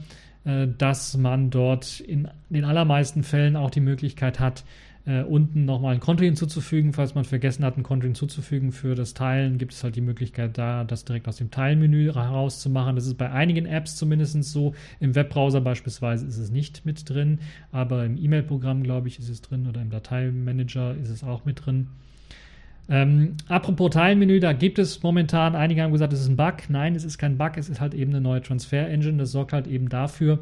[0.44, 4.64] äh, dass man dort in den allermeisten Fällen auch die Möglichkeit hat,
[5.08, 6.92] äh, unten nochmal ein Konto hinzuzufügen.
[6.92, 10.58] Falls man vergessen hat, ein Konto hinzuzufügen für das Teilen, gibt es halt die Möglichkeit,
[10.58, 12.94] da das direkt aus dem Teilenmenü herauszumachen.
[12.94, 14.74] Das ist bei einigen Apps zumindest so.
[15.00, 17.38] Im Webbrowser beispielsweise ist es nicht mit drin,
[17.72, 21.64] aber im E-Mail-Programm, glaube ich, ist es drin oder im Dateimanager ist es auch mit
[21.64, 21.88] drin.
[22.90, 26.68] Ähm, apropos Teilenmenü, da gibt es momentan, einige haben gesagt, es ist ein Bug.
[26.68, 29.16] Nein, es ist kein Bug, es ist halt eben eine neue Transfer-Engine.
[29.16, 30.40] Das sorgt halt eben dafür,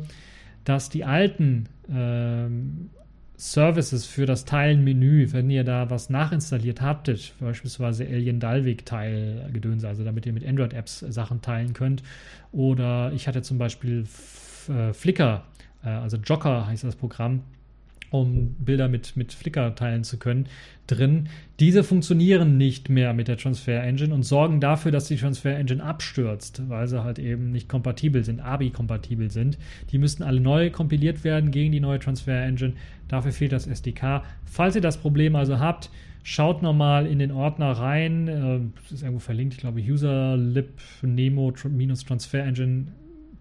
[0.65, 2.91] dass die alten ähm,
[3.37, 10.05] Services für das Teilen-Menü, wenn ihr da was nachinstalliert habtet, beispielsweise Alien Dalvik-Teil Gedönse, also
[10.05, 12.03] damit ihr mit Android-Apps Sachen teilen könnt.
[12.53, 14.05] Oder ich hatte zum Beispiel
[14.69, 15.45] äh, Flickr,
[15.85, 17.43] äh, also Jocker heißt das Programm,
[18.11, 20.47] um Bilder mit, mit Flickr teilen zu können,
[20.87, 21.29] drin.
[21.59, 25.83] Diese funktionieren nicht mehr mit der Transfer Engine und sorgen dafür, dass die Transfer Engine
[25.83, 29.59] abstürzt, weil sie halt eben nicht kompatibel sind, ABI-kompatibel sind.
[29.91, 32.75] Die müssten alle neu kompiliert werden gegen die neue Transfer Engine.
[33.09, 34.23] Dafür fehlt das SDK.
[34.45, 35.91] Falls ihr das Problem also habt,
[36.23, 38.29] schaut nochmal in den Ordner rein.
[38.29, 40.69] Äh, das ist irgendwo verlinkt, ich glaube, userlib
[41.03, 42.87] nemo-transfer engine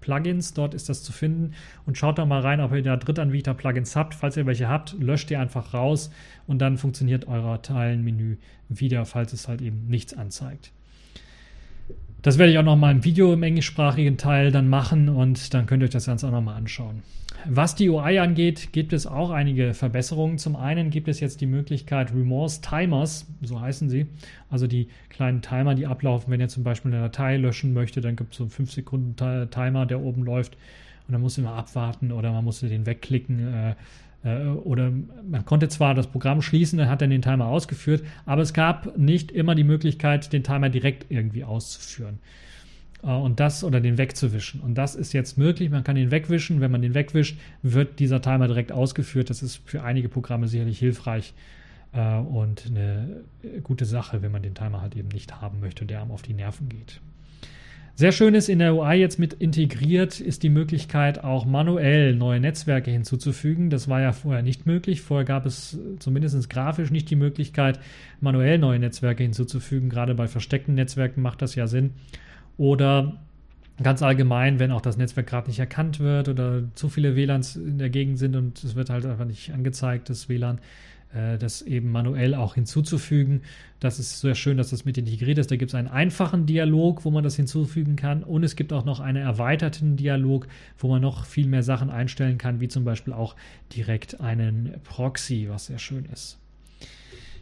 [0.06, 1.56] Plugins, dort ist das zu finden
[1.88, 4.14] und schaut da mal rein, ob ihr da Drittanbieter Plugins habt.
[4.14, 6.12] Falls ihr welche habt, löscht ihr einfach raus
[6.45, 8.38] und dann funktioniert euer Teilenmenü
[8.70, 10.72] wieder, falls es halt eben nichts anzeigt.
[12.26, 15.68] Das werde ich auch noch mal im Video im englischsprachigen Teil dann machen und dann
[15.68, 17.04] könnt ihr euch das Ganze auch noch mal anschauen.
[17.48, 20.40] Was die UI angeht, gibt es auch einige Verbesserungen.
[20.40, 24.08] Zum einen gibt es jetzt die Möglichkeit Remorse Timers, so heißen sie,
[24.50, 28.16] also die kleinen Timer, die ablaufen, wenn ihr zum Beispiel eine Datei löschen möchte, dann
[28.16, 29.16] gibt es so einen 5 Sekunden
[29.52, 30.58] Timer, der oben läuft
[31.08, 33.76] und dann muss man abwarten oder man muss den wegklicken.
[34.26, 34.92] Äh, oder
[35.30, 38.98] man konnte zwar das Programm schließen, dann hat er den Timer ausgeführt, aber es gab
[38.98, 42.20] nicht immer die Möglichkeit, den Timer direkt irgendwie auszuführen
[43.04, 44.60] äh, und das oder den wegzuwischen.
[44.60, 45.70] Und das ist jetzt möglich.
[45.70, 46.60] Man kann ihn wegwischen.
[46.60, 49.30] Wenn man den wegwischt, wird dieser Timer direkt ausgeführt.
[49.30, 51.34] Das ist für einige Programme sicherlich hilfreich
[51.94, 53.24] äh, und eine
[53.64, 56.34] gute Sache, wenn man den Timer halt eben nicht haben möchte der einem auf die
[56.34, 57.00] Nerven geht.
[57.98, 62.41] Sehr schön ist in der UI jetzt mit integriert ist die Möglichkeit, auch manuell neue
[62.41, 63.70] Netzwerke hinzuzufügen.
[63.70, 65.00] Das war ja vorher nicht möglich.
[65.00, 67.80] Vorher gab es zumindest grafisch nicht die Möglichkeit,
[68.20, 69.88] manuell neue Netzwerke hinzuzufügen.
[69.88, 71.91] Gerade bei versteckten Netzwerken macht das ja Sinn.
[72.58, 73.22] Oder
[73.82, 77.78] ganz allgemein, wenn auch das Netzwerk gerade nicht erkannt wird oder zu viele WLANs in
[77.78, 80.62] der Gegend sind und es wird halt einfach nicht angezeigt, das WLAN, äh,
[81.39, 83.41] das eben manuell auch hinzuzufügen.
[83.80, 85.49] Das ist sehr schön, dass das mit integriert ist.
[85.49, 88.24] Da gibt es einen einfachen Dialog, wo man das hinzufügen kann.
[88.24, 90.47] Und es gibt auch noch einen erweiterten Dialog,
[90.78, 93.36] wo man noch viel mehr Sachen einstellen kann, wie zum Beispiel auch
[93.74, 96.38] direkt einen Proxy, was sehr schön ist.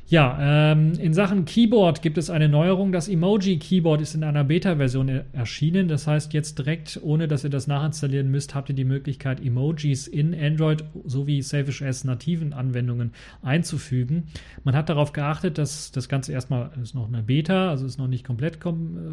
[0.10, 2.92] Ja, ähm, in Sachen Keyboard gibt es eine Neuerung.
[2.92, 5.88] Das Emoji-Keyboard ist in einer Beta-Version e- erschienen.
[5.88, 10.08] Das heißt, jetzt direkt, ohne dass ihr das nachinstallieren müsst, habt ihr die Möglichkeit, Emojis
[10.08, 14.26] in Android sowie Selfish S nativen Anwendungen einzufügen.
[14.66, 18.08] Man hat darauf geachtet, dass das Ganze erstmal ist noch eine Beta, also ist noch
[18.08, 18.60] nicht komplett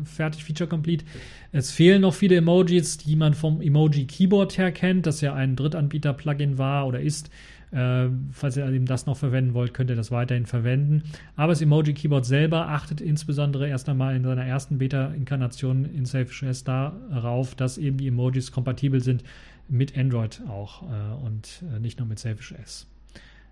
[0.04, 1.04] fertig, Feature Complete.
[1.52, 6.58] Es fehlen noch viele Emojis, die man vom Emoji-Keyboard her kennt, das ja ein Drittanbieter-Plugin
[6.58, 7.30] war oder ist
[7.72, 11.04] äh, falls ihr eben das noch verwenden wollt, könnt ihr das weiterhin verwenden.
[11.36, 16.42] Aber das Emoji Keyboard selber achtet insbesondere erst einmal in seiner ersten Beta-Inkarnation in Selfish
[16.42, 19.22] S darauf, dass eben die Emojis kompatibel sind
[19.68, 22.86] mit Android auch äh, und äh, nicht nur mit Selfish S.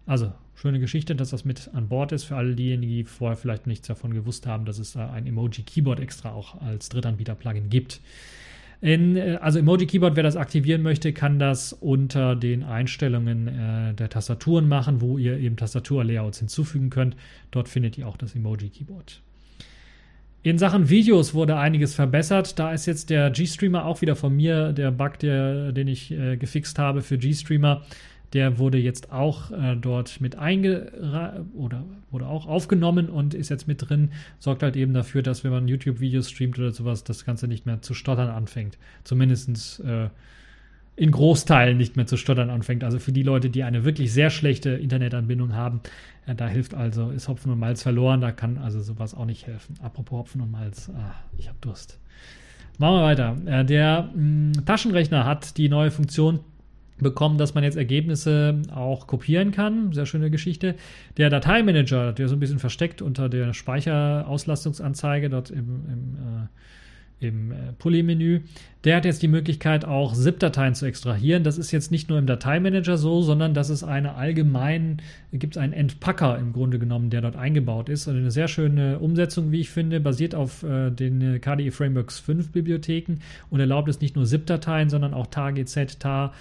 [0.05, 3.67] Also, schöne Geschichte, dass das mit an Bord ist für alle diejenigen, die vorher vielleicht
[3.67, 8.01] nichts davon gewusst haben, dass es da ein Emoji Keyboard extra auch als Drittanbieter-Plugin gibt.
[8.81, 13.95] In, äh, also Emoji Keyboard, wer das aktivieren möchte, kann das unter den Einstellungen äh,
[13.95, 17.17] der Tastaturen machen, wo ihr eben Tastaturlayouts hinzufügen könnt.
[17.51, 19.21] Dort findet ihr auch das Emoji Keyboard.
[20.45, 22.59] In Sachen Videos wurde einiges verbessert.
[22.59, 26.37] Da ist jetzt der G-Streamer auch wieder von mir, der Bug, der, den ich äh,
[26.37, 27.83] gefixt habe für G-Streamer.
[28.35, 30.93] Der wurde jetzt auch äh, dort mit einge
[31.55, 34.11] oder wurde auch aufgenommen und ist jetzt mit drin.
[34.39, 37.81] Sorgt halt eben dafür, dass wenn man YouTube-Videos streamt oder sowas, das Ganze nicht mehr
[37.81, 38.77] zu stottern anfängt.
[39.05, 40.09] Zumindest äh,
[40.99, 42.83] in Großteilen nicht mehr zu stottern anfängt.
[42.83, 45.81] Also für die Leute, die eine wirklich sehr schlechte Internetanbindung haben,
[46.27, 49.47] äh, da hilft also, ist Hopfen und Malz verloren, da kann also sowas auch nicht
[49.47, 49.77] helfen.
[49.81, 51.99] Apropos Hopfen und Malz, ah, ich habe Durst.
[52.79, 53.37] Machen wir weiter.
[53.47, 56.41] Äh, der mh, mm, Taschenrechner hat die neue Funktion
[56.99, 59.93] bekommen, dass man jetzt Ergebnisse auch kopieren kann.
[59.93, 60.75] Sehr schöne Geschichte.
[61.17, 67.53] Der Dateimanager, der so ein bisschen versteckt unter der Speicherauslastungsanzeige dort im, im, äh, im
[67.53, 68.41] äh, Pulli-Menü,
[68.85, 71.43] der hat jetzt die Möglichkeit, auch ZIP-Dateien zu extrahieren.
[71.43, 75.63] Das ist jetzt nicht nur im Dateimanager so, sondern das ist eine allgemein, gibt es
[75.63, 78.07] einen Entpacker im Grunde genommen, der dort eingebaut ist.
[78.07, 82.53] Also eine sehr schöne Umsetzung, wie ich finde, basiert auf äh, den KDE Frameworks 5
[82.53, 83.19] Bibliotheken
[83.51, 86.33] und erlaubt es nicht nur ZIP-Dateien, sondern auch TAR, GZ, TAR,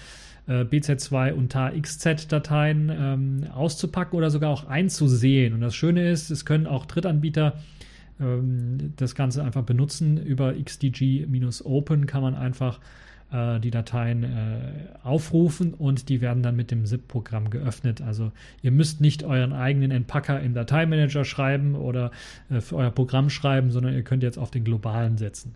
[0.48, 5.54] äh, BZ2 und TAR-XZ-Dateien ähm, auszupacken oder sogar auch einzusehen.
[5.54, 7.54] Und das Schöne ist, es können auch Drittanbieter
[8.20, 10.16] ähm, das Ganze einfach benutzen.
[10.16, 12.80] Über XDG-Open kann man einfach
[13.30, 14.72] äh, die Dateien äh,
[15.02, 18.00] aufrufen und die werden dann mit dem ZIP-Programm geöffnet.
[18.00, 18.32] Also
[18.62, 22.10] ihr müsst nicht euren eigenen Entpacker im Dateimanager schreiben oder
[22.48, 25.54] äh, für euer Programm schreiben, sondern ihr könnt jetzt auf den globalen setzen.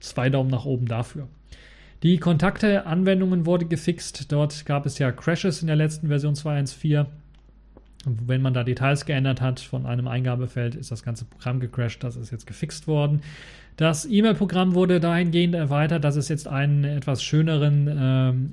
[0.00, 1.28] Zwei Daumen nach oben dafür.
[2.02, 4.30] Die Kontakte-Anwendungen wurde gefixt.
[4.30, 7.06] Dort gab es ja Crashes in der letzten Version 2.1.4.
[8.04, 12.04] Wenn man da Details geändert hat von einem Eingabefeld, ist das ganze Programm gecrashed.
[12.04, 13.22] Das ist jetzt gefixt worden.
[13.76, 17.86] Das E-Mail-Programm wurde dahingehend erweitert, dass es jetzt einen etwas schöneren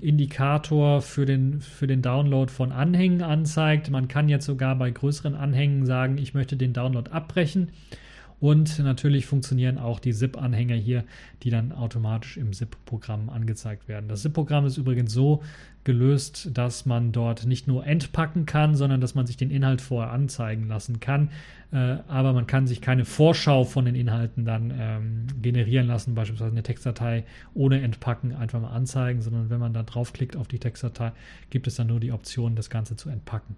[0.01, 3.89] äh, Indikator für den, für den Download von Anhängen anzeigt.
[3.91, 7.69] Man kann jetzt sogar bei größeren Anhängen sagen, ich möchte den Download abbrechen.
[8.39, 11.05] Und natürlich funktionieren auch die ZIP-Anhänger hier,
[11.43, 14.07] die dann automatisch im ZIP-Programm angezeigt werden.
[14.09, 15.41] Das ZIP-Programm ist übrigens so
[15.85, 20.11] gelöst, dass man dort nicht nur entpacken kann, sondern dass man sich den Inhalt vorher
[20.11, 21.29] anzeigen lassen kann.
[21.71, 26.51] Äh, aber man kann sich keine Vorschau von den Inhalten dann ähm, generieren lassen, beispielsweise
[26.51, 27.23] eine Textdatei
[27.53, 31.11] ohne Entpacken einfach mal anzeigen, sondern wenn man da draufklickt auf die Textdatei,
[31.51, 33.55] gibt es dann nur die Option, das Ganze zu entpacken.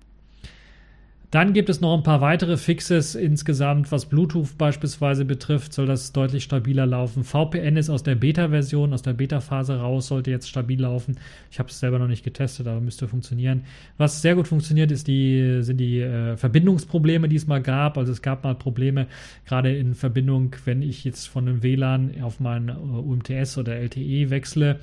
[1.29, 6.13] Dann gibt es noch ein paar weitere Fixes insgesamt, was Bluetooth beispielsweise betrifft, soll das
[6.13, 7.25] deutlich stabiler laufen.
[7.25, 11.17] VPN ist aus der Beta-Version, aus der Beta-Phase raus, sollte jetzt stabil laufen.
[11.51, 13.65] Ich habe es selber noch nicht getestet, aber müsste funktionieren.
[13.97, 17.97] Was sehr gut funktioniert, ist die, sind die äh, Verbindungsprobleme, die es mal gab.
[17.97, 19.07] Also es gab mal Probleme,
[19.45, 24.29] gerade in Verbindung, wenn ich jetzt von einem WLAN auf mein äh, UMTS oder LTE
[24.29, 24.79] wechsle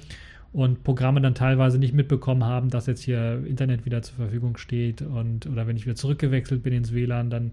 [0.55, 5.03] und Programme dann teilweise nicht mitbekommen haben, dass jetzt hier Internet wieder zur Verfügung steht
[5.03, 7.51] und oder wenn ich wieder zurückgewechselt bin ins WLAN, dann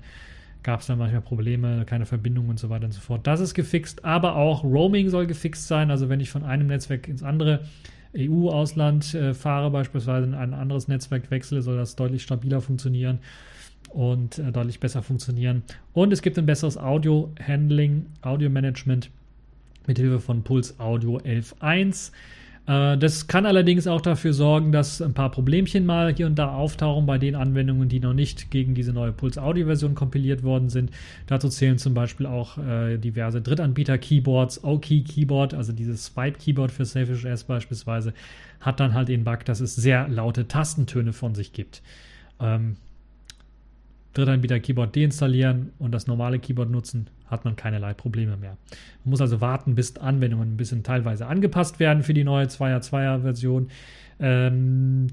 [0.61, 3.25] gab es dann manchmal Probleme, keine Verbindung und so weiter und so fort.
[3.25, 5.89] Das ist gefixt, aber auch Roaming soll gefixt sein.
[5.89, 7.61] Also wenn ich von einem Netzwerk ins andere
[8.15, 13.17] EU-Ausland äh, fahre, beispielsweise in ein anderes Netzwerk wechsle, soll das deutlich stabiler funktionieren
[13.89, 15.63] und äh, deutlich besser funktionieren.
[15.93, 19.09] Und es gibt ein besseres Audio-Handling, Audio-Management
[19.87, 22.11] mit Hilfe von Puls Audio 11.1.
[22.67, 26.53] Äh, das kann allerdings auch dafür sorgen, dass ein paar Problemchen mal hier und da
[26.53, 30.69] auftauchen bei den Anwendungen, die noch nicht gegen diese neue Puls Audio Version kompiliert worden
[30.69, 30.91] sind.
[31.27, 36.85] Dazu zählen zum Beispiel auch äh, diverse Drittanbieter-Keyboards, OKey Keyboard, also dieses Swipe Keyboard für
[36.85, 38.13] Selfish S beispielsweise,
[38.59, 41.81] hat dann halt den Bug, dass es sehr laute Tastentöne von sich gibt.
[42.39, 42.77] Ähm,
[44.13, 48.57] Drittanbieter-Keyboard deinstallieren und das normale Keyboard nutzen, hat man keinerlei Probleme mehr.
[49.03, 53.69] Man muss also warten, bis Anwendungen ein bisschen teilweise angepasst werden für die neue 2er2er-Version.
[54.19, 55.07] Ähm,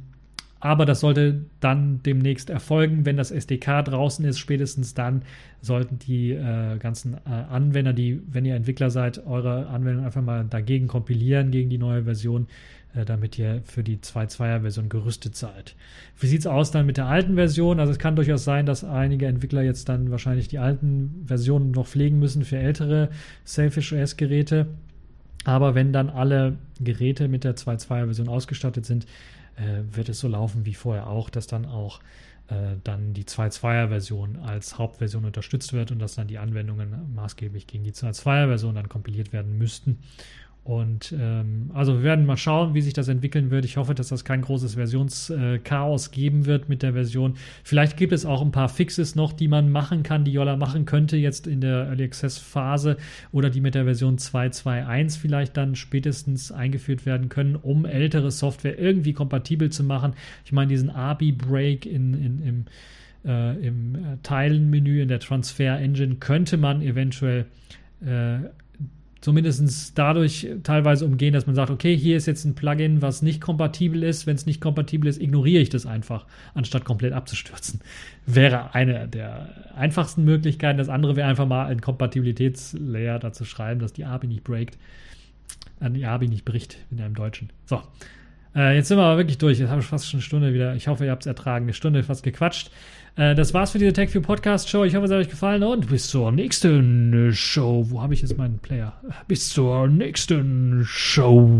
[0.60, 4.38] aber das sollte dann demnächst erfolgen, wenn das SDK draußen ist.
[4.38, 5.22] Spätestens dann
[5.60, 10.44] sollten die äh, ganzen äh, Anwender, die, wenn ihr Entwickler seid, eure Anwendung einfach mal
[10.50, 12.48] dagegen kompilieren, gegen die neue Version
[13.04, 15.76] damit ihr für die 2.2er-Version gerüstet seid.
[16.18, 17.80] Wie sieht es aus dann mit der alten Version?
[17.80, 21.86] Also es kann durchaus sein, dass einige Entwickler jetzt dann wahrscheinlich die alten Versionen noch
[21.86, 23.10] pflegen müssen für ältere
[23.44, 24.66] Selfish OS-Geräte.
[25.44, 29.06] Aber wenn dann alle Geräte mit der 2.2er-Version ausgestattet sind,
[29.56, 32.00] äh, wird es so laufen wie vorher auch, dass dann auch
[32.48, 37.84] äh, dann die 2.2er-Version als Hauptversion unterstützt wird und dass dann die Anwendungen maßgeblich gegen
[37.84, 39.98] die 2.2er-Version dann kompiliert werden müssten.
[40.64, 43.64] Und ähm, also wir werden mal schauen, wie sich das entwickeln wird.
[43.64, 47.38] Ich hoffe, dass das kein großes Versionschaos geben wird mit der Version.
[47.64, 50.84] Vielleicht gibt es auch ein paar Fixes noch, die man machen kann, die Yola machen
[50.84, 52.98] könnte jetzt in der Early Access Phase
[53.32, 58.78] oder die mit der Version 2.2.1 vielleicht dann spätestens eingeführt werden können, um ältere Software
[58.78, 60.12] irgendwie kompatibel zu machen.
[60.44, 62.64] Ich meine, diesen ABI-Break in, in, im,
[63.24, 67.46] äh, im äh, Teilenmenü in der Transfer Engine könnte man eventuell
[68.04, 68.40] äh,
[69.28, 73.42] zumindest dadurch teilweise umgehen, dass man sagt, okay, hier ist jetzt ein Plugin, was nicht
[73.42, 74.26] kompatibel ist.
[74.26, 76.24] Wenn es nicht kompatibel ist, ignoriere ich das einfach,
[76.54, 77.82] anstatt komplett abzustürzen.
[78.26, 80.78] Wäre eine der einfachsten Möglichkeiten.
[80.78, 84.78] Das andere wäre einfach mal ein Kompatibilitätslayer dazu schreiben, dass die API nicht breakt,
[85.78, 87.50] an die API nicht bricht, in einem Deutschen.
[87.66, 87.82] So.
[88.56, 89.58] Äh, jetzt sind wir aber wirklich durch.
[89.58, 90.74] Jetzt habe ich fast schon eine Stunde wieder.
[90.74, 91.66] Ich hoffe, ihr habt es ertragen.
[91.66, 92.70] Eine Stunde fast gequatscht.
[93.18, 94.84] Äh, das war's für diese TechView Podcast Show.
[94.84, 97.86] Ich hoffe, es hat euch gefallen und bis zur nächsten Show.
[97.90, 98.94] Wo habe ich jetzt meinen Player?
[99.26, 101.50] Bis zur nächsten Show.